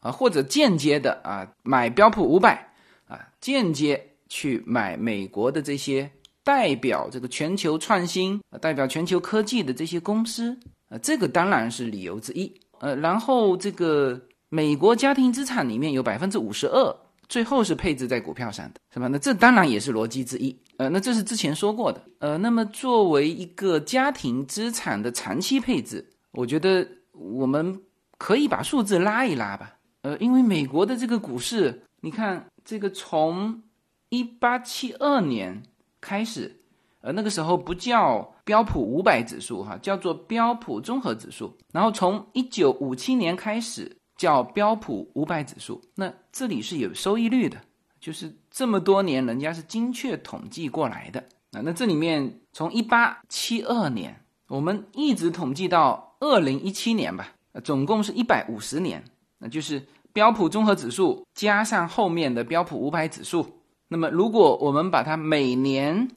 [0.00, 2.68] 啊，或者间接的啊买标普五百
[3.06, 6.10] 啊，间接去买美国的这些
[6.44, 10.56] 代表这个全球创新、代表全球科技的这些公司
[10.88, 12.52] 啊，这个当然是理由之一。
[12.78, 16.96] 呃，然后这个美国家庭资产里面有百分之五十二，
[17.28, 19.08] 最后是配置在股票上的，是吧？
[19.08, 20.56] 那这当然也是逻辑之一。
[20.76, 22.02] 呃，那这是之前说过的。
[22.18, 27.80] 呃，那么作为一个家庭资产的长期配置，我觉得我们
[28.18, 29.74] 可以把数字拉一拉吧。
[30.02, 33.62] 呃，因为美国的这个股市，你看这个从
[34.08, 35.62] 一八七二年
[36.00, 36.60] 开始。
[37.02, 41.56] 呃，那个时候不叫标普五百指数哈，叫做标普综合指数。
[41.72, 45.80] 然后从一九五七年开始，叫标普五百指数。
[45.94, 47.56] 那这里是有收益率的，
[48.00, 51.20] 就是这么多年人家是精确统计过来的
[51.52, 51.62] 啊。
[51.62, 57.28] 那这里面从一八七二年，我们一直统计到二零一七年吧，
[57.62, 59.04] 总共是一百五十年，
[59.38, 59.80] 那就是
[60.12, 63.46] 标普综合指数加上后面的标普五百指数。
[63.88, 66.08] 那么如果我们把它每年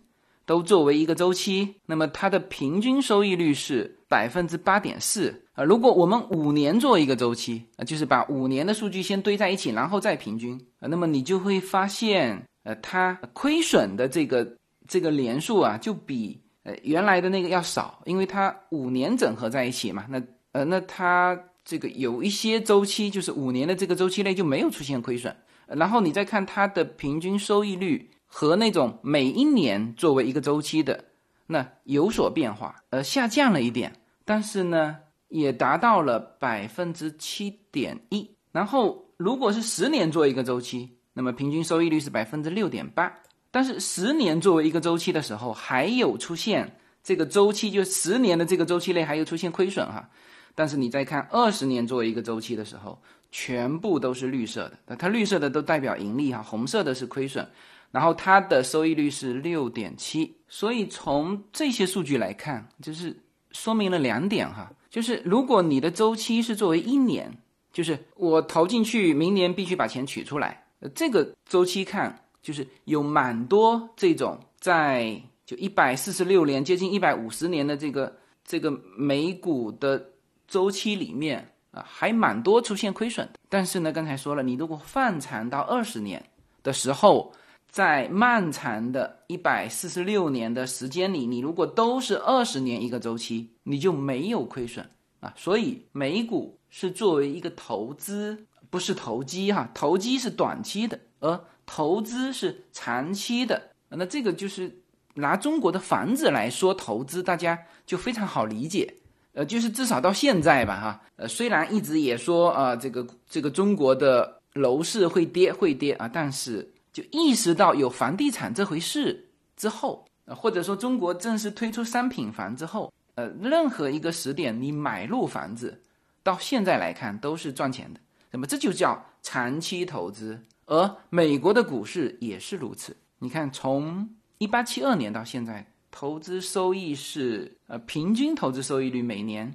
[0.45, 5.63] 都作为一个周期，那么它的平均收益率是百分之八点四啊。
[5.63, 14.55] 如果我们五年做一个周期啊，就是把五年的数据先堆在一起，然后再平均啊，那么你就会发现，呃，它亏损的这个
[14.87, 20.05] 这个年数啊，就比呃原来的那个要少，因为它五年整合在一起嘛。
[20.09, 20.19] 那
[20.53, 25.35] 呃，那它这个有一些周期，就是五年的这个周期内就没有出现亏损，
[25.75, 28.11] 然后你再看它的平均收益率。
[28.31, 31.03] 和那种每一年作为一个周期的，
[31.47, 33.91] 那有所变化，呃，下降了一点，
[34.23, 34.97] 但是呢，
[35.29, 38.29] 也达到了百分之七点一。
[38.51, 43.11] 然后，如果是十年做一个周期，那么平均收益率是百分之六点八。
[43.49, 50.07] 但是十年作为一个周期的时候，还有出现这个周期，就十年的这个周期内还有出现亏损哈。
[50.53, 53.01] 但是你再看二十年作为一个周期的时候，
[53.31, 57.47] 全部都是绿色的，那它绿色的都代表盈利哈，红色的是亏损。
[57.91, 63.17] 然后它的收益率是六点七，所以从这些数据来看，就是
[63.51, 67.35] 说明了两点哈，就是如果你的周期是作为一年，
[67.73, 70.63] 就是我投进去，明年必须把钱取出来，
[70.93, 78.15] 这个周期看，就是有蛮多这种在就一百四十六年，接近一百五十年的这个
[78.45, 80.11] 这个美股的
[80.47, 83.39] 周期里面啊，还蛮多出现亏损的。
[83.49, 86.23] 但是呢，刚才说了，你如果放长到二十年
[86.63, 87.33] 的时候。
[87.71, 94.83] 在漫长的一百四十六年的时间里，你如果都是二十年一个周期，你就没有亏损
[95.19, 95.31] 啊。
[95.37, 99.69] 所以美股是作为一个投资，不是投机哈。
[99.75, 103.61] 投机是短期的，而投资是长期的。
[103.87, 104.75] 那这个就是
[105.13, 107.55] 拿中国的房子来说投资，大家
[107.85, 108.91] 就非常好理解。
[109.39, 111.01] 呃，就是至少到现在吧哈。
[111.15, 116.69] 呃，虽然一直也说啊，这个这个中国的楼市会跌会跌啊，但是。
[116.91, 125.79] 就意识到有房地产这回事之后，呃，或者说中国正式推出商品房之后，呃，任何一个时点你买入房子，
[126.23, 127.99] 到现在来看都是赚钱的。
[128.31, 132.97] 那么这就叫长期投资，而美国的股市也是如此。
[133.19, 134.09] 你看，从
[134.39, 139.53] 一八七二年到现在，投资收益是呃平均投资收益率每年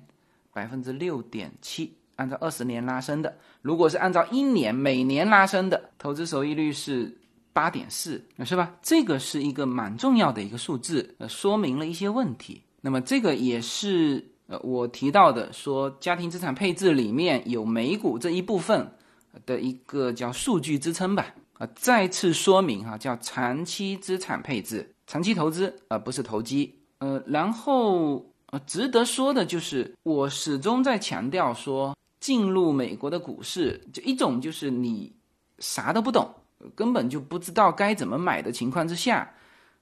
[0.53, 3.37] 百分之六点七，按照二十年拉升的。
[3.63, 7.17] 如果是按照一年每年拉升的，投资收益率是。
[7.55, 8.75] 八点四，是吧？
[8.83, 12.61] 这个是一个蛮重要的一个数字，呃，说明了一些问题。
[12.81, 18.91] 那么这个也是呃我提到的，说家庭资产配置里面有美股这一部分
[19.47, 21.33] 的一个叫数据支撑吧。
[21.53, 26.75] 啊，再次说明哈，叫长期资产配置，长期投资，而不是投机。
[26.99, 35.13] 呃，然后呃，值得说的就是，我始终在强调说，进入美国的股市，就一种就是你
[35.59, 36.33] 啥都不懂。
[36.75, 39.31] 根本就不知道该怎么买的情况之下，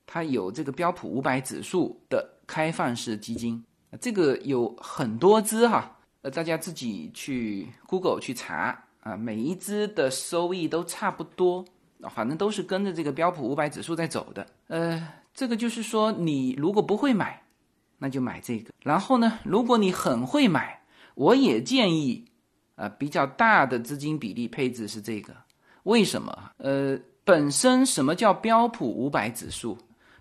[0.04, 3.62] 它有这个标普五百指数的开放式基金，
[4.00, 11.64] 这个有很多只哈，呃，大家自己去 Google 去查啊，每一只的收益都差不多，
[12.08, 14.46] 反正都是跟着这个标普五百指数在走的。
[14.68, 17.42] 呃，这个就是说，你如果不会买，
[17.98, 18.72] 那就买这个。
[18.80, 20.80] 然后呢，如果你很会买，
[21.14, 22.24] 我也建议，
[22.74, 25.34] 啊，比较大的资金比例配置是这个。
[25.84, 26.50] 为什么？
[26.58, 29.78] 呃，本身什么叫标普五百指数？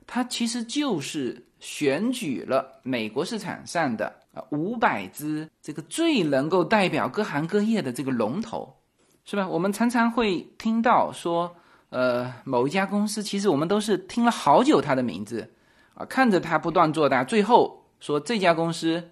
[0.07, 8.75] 它其实就是选举了美国市场上的啊五百只这个最能够代表各行各业的这个龙头，
[9.23, 9.47] 是吧？
[9.47, 11.55] 我们常常会听到说，
[11.91, 15.51] 呃，某一家公司，其实我们都是听了好久它的名字，
[15.93, 19.03] 啊，看着它不断做大，最后说这家公司，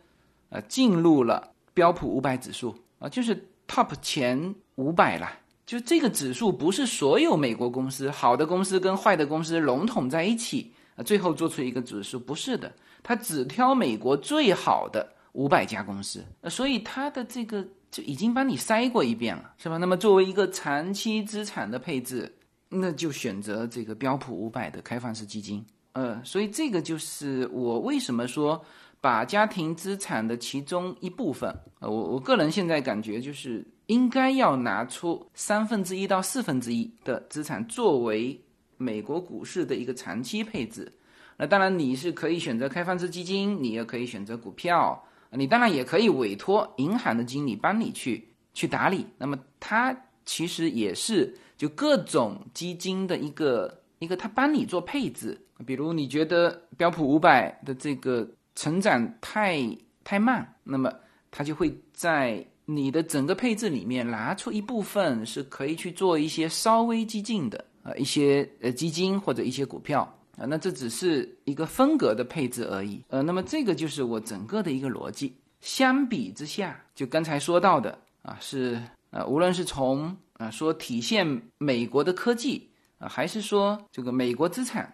[0.48, 5.30] 呃，进入了标普五百指数啊，就是 top 前五百了。
[5.66, 12.74] 就这个指数不是所有美国公司好的公司跟坏的公司笼统在一起啊，最后做出一个指数，不是的，
[13.04, 17.62] 它只挑美国最好的五百家公司，所以它的这个
[17.92, 19.78] 就已经帮你筛过一遍了，是吧？
[19.78, 22.34] 那么作为一个长期资产的配置，
[22.70, 28.64] 那就选择这个标普五百的开放式基金，呃，所以这个就是我为什么说
[29.02, 33.66] 把家庭资产的其中一部分，呃，我我个人现在感觉就是。
[33.90, 38.40] 应该要拿出三分之一到四分之一的资产作为
[38.78, 40.94] 美国股市的一个长期配置。
[41.36, 49.08] 那当然你是可以选择开放式基金，你也可以选择股票，你当然也可以委托银行的经理帮你去去打理。
[49.18, 49.92] 那么它
[50.24, 55.38] 其实也是就各种基金的一个一个，它帮你做配置。
[55.66, 59.60] 比如你觉得标普五百的这个成长太
[60.06, 60.90] 太慢，那么
[61.30, 70.02] 它就会在你的整个配置里面拿出一部分是可以去做一些稍微激进的啊一些呃基金或者一些股票
[70.38, 73.04] 啊，那这只是一个风格的配置而已。
[73.10, 75.36] 呃，那么这个就是我整个的一个逻辑。
[75.60, 78.82] 相比之下，就刚才说到的啊，是
[79.12, 84.92] 呃，无论是从啊说体现美国的科技啊，还是说这个美国资产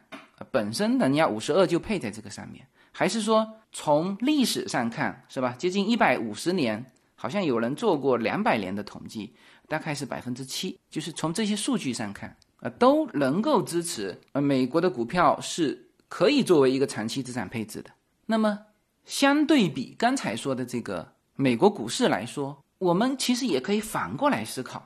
[0.51, 5.55] 本身，人家五十二就配在这个上面，还是说从历史上看，是吧？
[5.57, 6.85] 接近一百五十年，
[7.15, 9.33] 好像有人做过两百年的统计，
[9.69, 17.89] 大概是百分之七，就是从这些数据上看啊，都能够支持呃美国的股票是可以作为一个长期资产配置的。
[18.25, 18.59] 那么。
[19.07, 24.83] 相对比刚才说的这个美国股市来说，我们其实也可以反过来思考，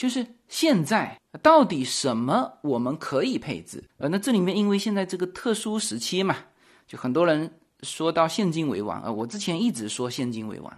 [0.00, 3.84] 就是现在到底什么我们可以配置？
[3.98, 6.38] 呃，那这里面因为现在这个特殊时期嘛，
[6.86, 9.12] 就很多人说到现金为王啊。
[9.12, 10.74] 我之前一直说现金为王，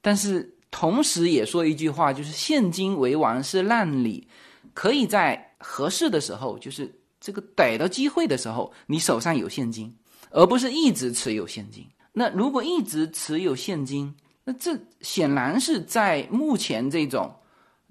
[0.00, 4.28] 但是同时也说一句话，就是现金为王是让你
[4.72, 6.88] 可以在合适的时候，就是
[7.20, 9.92] 这个逮到机会的时候，你手上有现金。
[10.30, 11.84] 而不是一直持有现金。
[12.12, 17.34] 那如果一直持有现金，那这显然是在目前这种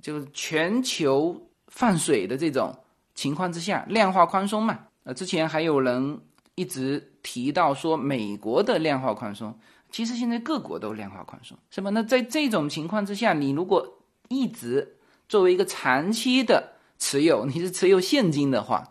[0.02, 2.78] 就是全球放水的这种
[3.14, 4.80] 情况之下，量化宽松嘛。
[5.04, 6.20] 呃，之前还有人
[6.56, 9.58] 一直提到说美国的量化宽松，
[9.90, 11.90] 其实现在各国都量化宽松，是吧？
[11.90, 14.00] 那在这种情况之下，你如果
[14.30, 14.98] 一直
[15.28, 18.88] 作为一个长期的持有，你是持有现金的话。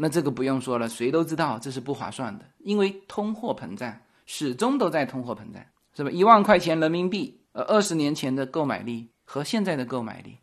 [0.00, 3.92] 那这个不用说了，谁都知道这是不划算的，因为通货膨胀
[4.26, 5.60] 始终都在通货膨胀，
[5.96, 6.10] 是吧？
[6.12, 10.38] 一万块钱人民币，呃，二十年前的购买力和现在的购买力，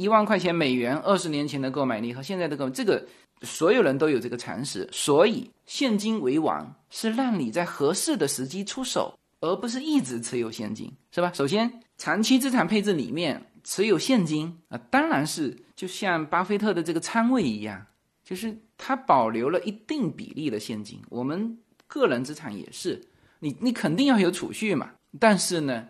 [0.00, 3.06] 一万块钱美元二十年前的购买力和现在的购买，这个
[3.42, 11.30] 所有人都有这个常识，所以现金为王是让你在合适的时机出手，而不是一直持有现金，是吧？
[11.34, 17.86] 首先，长期资产配置里面持有现金啊，当然是就像巴菲特的这个仓位一样。
[18.22, 23.02] 就是它保留了一定比例的现金，我们个人资产也是，
[23.40, 24.88] 你你肯定要有储蓄嘛。
[25.18, 25.88] 但是呢，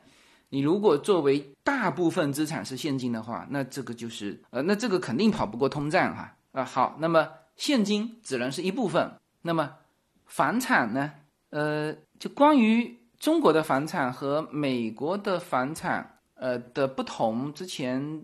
[0.51, 6.65] 你如果作为大部分资产是现金的话，那这个就是呃，那这个肯定跑不过通胀哈啊。
[6.65, 9.77] 好，那么现金只能是一部分，那么
[10.27, 11.13] 房产呢？
[11.49, 18.23] 呃，就关于中国的房产和美国的房产呃的不同，之前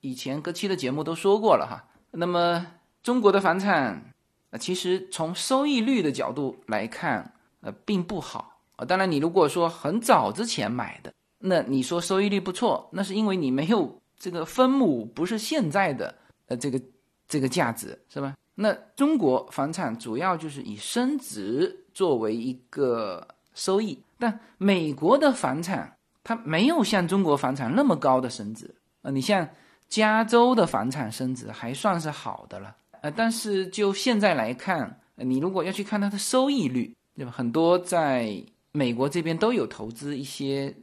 [0.00, 1.88] 以前各期的节目都说过了哈。
[2.10, 2.66] 那么。
[3.04, 4.14] 中国的房产，
[4.48, 8.84] 呃，其实从收益率的角度来看，呃，并不好啊。
[8.86, 11.12] 当然，你如果说很早之前买的，
[11.46, 16.14] 那你说收益率不错，那是因为你没有这个分母不是现在的
[16.46, 16.80] 呃这个
[17.28, 18.34] 这个价值是吧？
[18.54, 29.10] 那中国房产主要就是以升值作为一个收益，但美国的房产它没有像中国房产那么高的升值啊。
[29.10, 29.46] 你像
[29.88, 32.74] 加州的房产升值还算是好的了。
[33.02, 37.30] 呃，但是就现在来看，你如果要去看它的收益率，对吧？
[37.30, 38.42] 很多在
[38.72, 40.74] 美国这边都有投资一些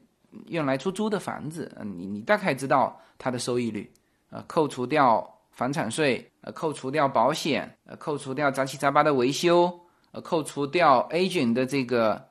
[0.47, 3.91] 用来出租的房子，嗯，你你大概知道它的收益率，
[4.29, 9.71] 呃，扣除掉房产税，呃，扣除掉保险，呃，扣除掉杂七杂八的维修，
[10.11, 12.23] 呃，扣除掉 agent 的这个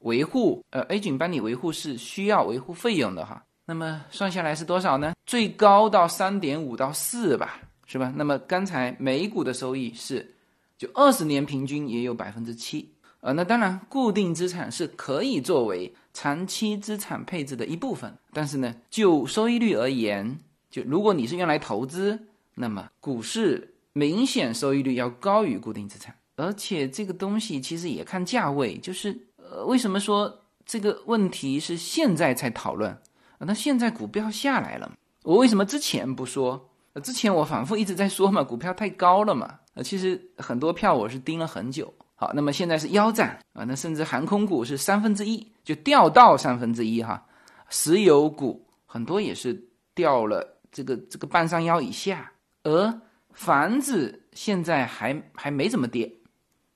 [0.00, 3.42] 维护，呃，agent 帮你维护是需要维护费用的哈。
[3.64, 5.14] 那么算下来是多少呢？
[5.26, 7.60] 最高到三点五到四吧。
[7.84, 8.10] 是吧？
[8.16, 10.34] 那么刚才美股的收益是，
[10.78, 12.90] 就二十年平均也有百分之七，
[13.20, 20.38] 呃，那当然固定资产是可以作为长期资产配置的一部分，但是呢，就收益率而言，
[20.70, 32.96] 就如果你是用来投资，那么股市明显收益率要高于固定资产，而且这个东西其实也看价位，就是呃，为什么说这个问题是现在才讨论？
[33.38, 34.92] 那现在股票下来了，
[35.24, 36.68] 我为什么之前不说？
[37.02, 39.58] 之前我反复一直在说嘛，股票太高了嘛。
[39.74, 41.92] 呃，其实很多票我是盯了很久。
[42.22, 47.26] 好，那么现在是腰斩啊，那甚至航空股是三分之一就掉到三分之一哈，
[47.68, 49.60] 石油股很多也是
[49.92, 52.30] 掉了这个这个半山腰以下，
[52.62, 53.00] 而
[53.32, 56.08] 房子现在还还没怎么跌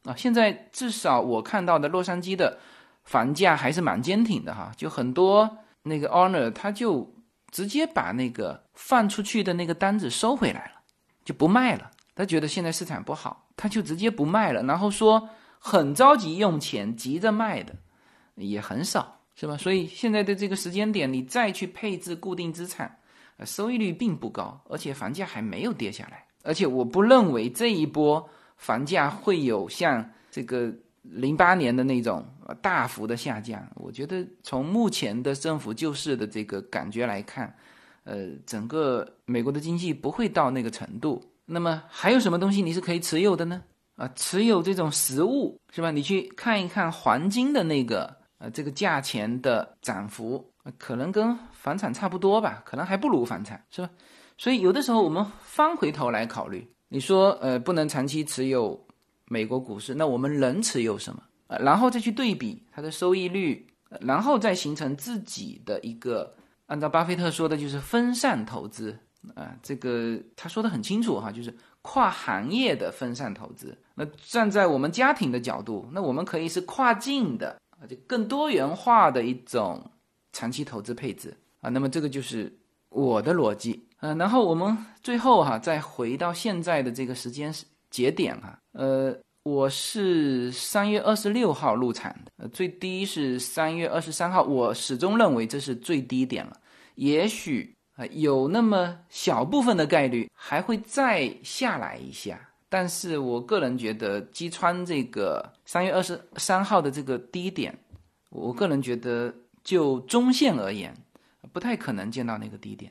[0.03, 0.16] 啊。
[0.16, 2.59] 现在至少我看到的洛杉矶的
[3.05, 7.09] 房价还是蛮坚挺的哈，就很多那个 owner 他就。
[7.53, 10.82] 直接把那个放出去的那个单子收回来了，
[11.24, 11.90] 就不卖了。
[12.14, 14.62] 他觉得现在市场不好，他就直接不卖了。
[14.64, 15.26] 然后说
[15.59, 17.75] 很着急用钱，急着卖的
[18.37, 19.57] 也很少是吧？
[19.57, 22.99] 所以现在的这个时间点，你再去配置固定资产，
[23.45, 28.27] 收益率并不高，而且房价还没有跌下来，而且我不认为这一波
[28.57, 32.25] 房价会有像这个零八年的那种
[32.63, 33.63] 大幅的下降。
[33.75, 37.55] 我觉得从目前的政府救市的这个感觉来看，
[38.05, 41.23] 呃，整个美国的经济不会到那个程度。
[41.45, 43.63] 那么还有什么东西你是可以持有的呢？
[43.97, 45.90] 啊，持有这种实物是吧？
[45.90, 48.14] 你去看一看黄金的那个。
[48.38, 53.88] 呃，这个价钱的涨幅可能跟房产差不多吧，可能还不如房产，是吧？
[54.36, 58.78] 所以有的时候我们翻回头来考虑，你说呃不能长期持有
[59.24, 61.22] 美国股市，那我们能持有什么？
[61.47, 63.66] 呃，然后再去对比它的收益率，
[64.03, 66.30] 然后再形成自己的一个，
[66.66, 68.94] 按照巴菲特说的就是分散投资
[69.34, 73.74] 啊，这个他说的很清楚哈，就是跨行业的分散投资。
[73.97, 77.57] 那站在我们家庭的角度，那我们可以是跨境的。
[77.78, 79.90] 啊，就更多元化的一种
[80.32, 82.51] 长期投资配置啊，那么这个就是
[82.88, 84.14] 我的逻辑啊。
[84.14, 87.55] 然后我们最后哈，再回到现在的这个时间
[87.90, 96.59] 节点哈，呃，我是三月二十六号入场的，最低是三月二十三号，我始终认为这是最低点了，
[96.94, 102.40] 也许啊有那么小部分的概率还会再下来一下。
[102.69, 107.79] 但是我个人觉得，击穿这个三月二十三号的这个低点，
[108.31, 110.95] 我个人觉得就中线而言，
[111.53, 112.91] 不太可能见到那个低点。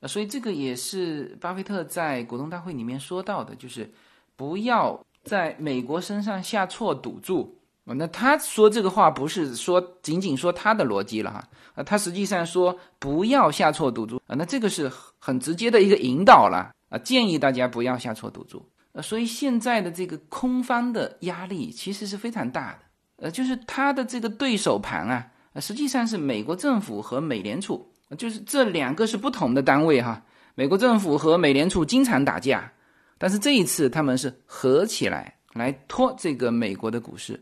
[0.00, 3.90] 呃，所以这个也是巴菲特在股东大会里面说到的，就是
[4.36, 7.56] 不要在美国身上下错赌注。
[7.84, 14.88] 那他说这个话不是说仅仅说他的逻辑了哈，啊，他实际上说不要下错赌注啊，那这个是
[15.18, 18.64] 很直接的一个引导了啊，建议大家不要下错赌注。
[18.92, 22.78] 呃，所以现在的这个空方的压力其实是非常大的，
[23.24, 25.30] 呃，就是他的这个对手盘啊，
[25.60, 27.88] 实际上是美国政府和美联储，
[28.18, 30.20] 就是这两个是不同的单位哈。
[30.56, 32.72] 美国政府和美联储经常打架，
[33.16, 37.40] 但是这一次他们是合起来来拖这个美国的股市。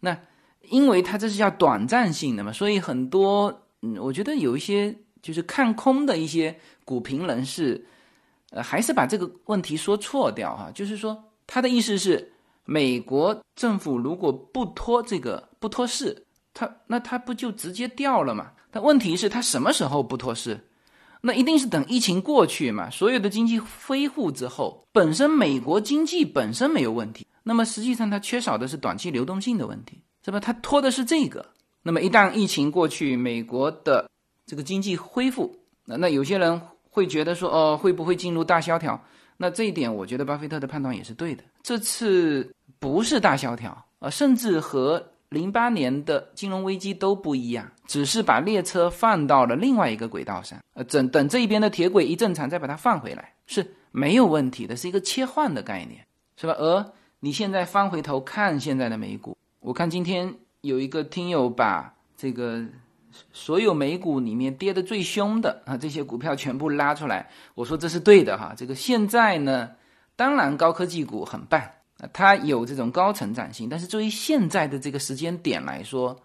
[0.00, 0.16] 那
[0.70, 7.86] 因为它这是叫短暂性的嘛，所以很多嗯，我觉得有一些就是看空的一些股评人士。
[8.56, 12.32] 呃，还是把这个问题说错掉哈，就是说他的意思是，
[12.64, 18.50] 美国政府如果不拖这个不脱市，他那他不就直接掉了嘛？
[18.70, 20.58] 但问题是，他什么时候不脱市？
[21.20, 30.40] 那一定是等疫情过去嘛，所有的经济恢复之后，本身美国经济本身没有问题，那么实际上它缺少的是短期流动性的问题，是吧？
[30.40, 31.44] 它拖的是这个。
[31.82, 34.10] 那么一旦疫情过去，美国的
[34.46, 35.54] 这个经济恢复，
[35.84, 36.58] 那那有些人。
[36.96, 38.98] 会觉得说哦，会不会进入大萧条？
[39.36, 41.44] 那这一点，我觉得巴菲特的判断也是对的。
[41.62, 50.58] 这次不是大萧条啊，甚至和零八年的金融危机都不一样，只是把列车放到了另外一个轨道上。
[50.72, 56.06] 呃，等等这一边的铁轨一正常，再把它放回来是没有问题的，是一个切换的概念，
[56.38, 56.54] 是吧？
[56.54, 62.64] 而你现在翻回头看现在的美股，我看今天有一个听友把这个。
[63.32, 68.54] 所有美股里面跌得最凶的啊，这些股票全部拉出来，我说这是对的哈。
[68.56, 69.70] 这个现在呢，
[70.16, 71.62] 当然高科技股很棒，
[72.12, 73.68] 它有这种高成长性。
[73.68, 76.16] 但是作为现在的这个时间点来说，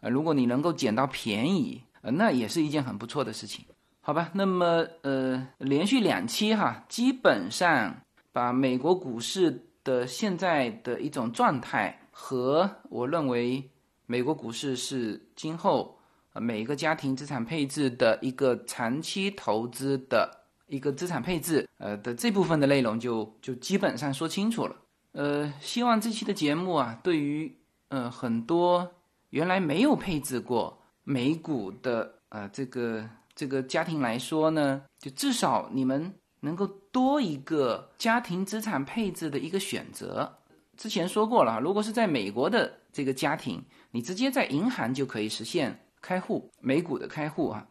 [0.00, 3.64] 呃，如果你能够捡到便宜，呃，那也是一件很不错的事情，
[4.00, 4.30] 好吧？
[4.32, 7.96] 那么呃，连续两期哈，基本上
[8.32, 13.70] 把美国股市的现在的一种状态和我认为
[14.06, 15.98] 美国股市是今后。
[16.32, 20.30] 呃，每一个家庭资产配置的一个长期投资的
[20.66, 24.76] 一个资产配置，呃的这部分的内容就就基本上说清楚了。
[25.12, 27.54] 呃，希望这期的节目啊，对于
[27.88, 28.94] 呃很多
[29.30, 40.38] 原来没有配置过美股的呃这个这个家庭来说呢，就至少你们能够多一个家庭资产配置的一个选择。
[40.78, 45.78] 之前说过了，如果是在美国的这个家庭，你直接在银行就可以实现。
[46.02, 47.68] 开户美股的开户啊，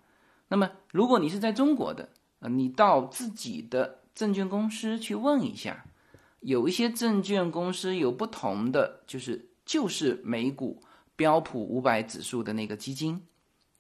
[0.48, 2.08] 那么如果你是在中国的，
[2.40, 5.86] 呃，你到自己的证券公司去问一下，
[6.40, 10.82] 有一些证券公司有不同的，就是就是美股
[11.18, 13.22] 标普五百指数的那个基金，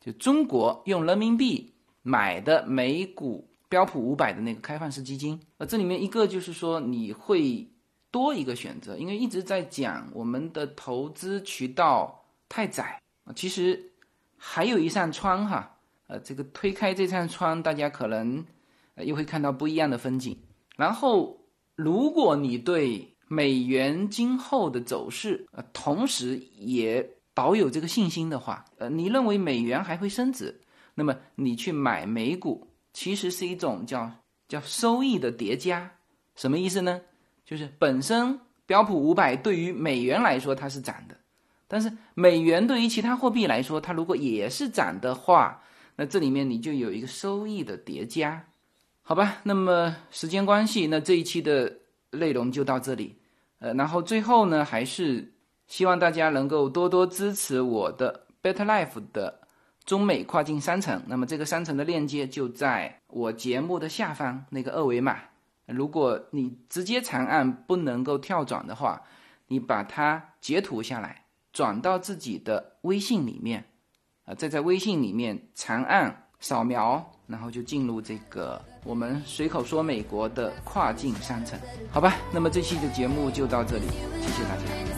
[0.02, 1.74] 就中国用人民币
[2.04, 7.66] 买的美股标普五百的那个开放式基金，呃，这里面一个就是说你会
[8.12, 13.02] 多一个选择，因为一直在讲我们的投资渠道太窄，
[13.34, 13.88] 其实。
[14.44, 15.78] 还有一扇窗哈，
[16.08, 18.44] 呃，这个推开这扇窗，大家可能
[18.96, 20.36] 呃又会看到不一样的风景。
[20.76, 21.39] 然后，
[21.76, 30.60] 如果你对美元今后的走势，呃，同时也保有这个信心的话，呃，你认为美元还会升值，
[30.96, 34.12] 那么你去买美股，其实是一种叫
[34.48, 35.92] 叫收益的叠加。
[36.36, 37.00] 什么意思呢？
[37.46, 41.16] 就是本身标普五百对于美元来说它是涨的，
[41.72, 45.63] 但是美元对于其他货币来说，它如果也是涨的话，
[45.95, 48.45] 那这里面你就有一个收益的叠加，
[49.01, 49.38] 好吧？
[49.43, 51.78] 那么时间关系，那这一期的
[52.11, 53.15] 内容就到这里。
[53.59, 55.34] 呃，然后最后呢，还是
[55.67, 59.39] 希望大家能够多多支持我的 Better Life 的
[59.86, 61.01] 中美跨境商城。
[61.07, 65.19] 那么这个商城的链接就在我节目的下方那个二维码。
[65.67, 69.01] 如果你直接长按不能够跳转的话，
[69.47, 71.20] 你把它截图下来，
[71.52, 73.66] 转到自己的微信里面，
[74.26, 78.62] 啊，再在微信里面长按扫描，然后就进入这个。
[78.84, 81.60] 我们随口说美国的跨境商城，
[81.91, 83.86] 好吧，那么这期的节目就到这里，
[84.20, 84.91] 谢谢大家。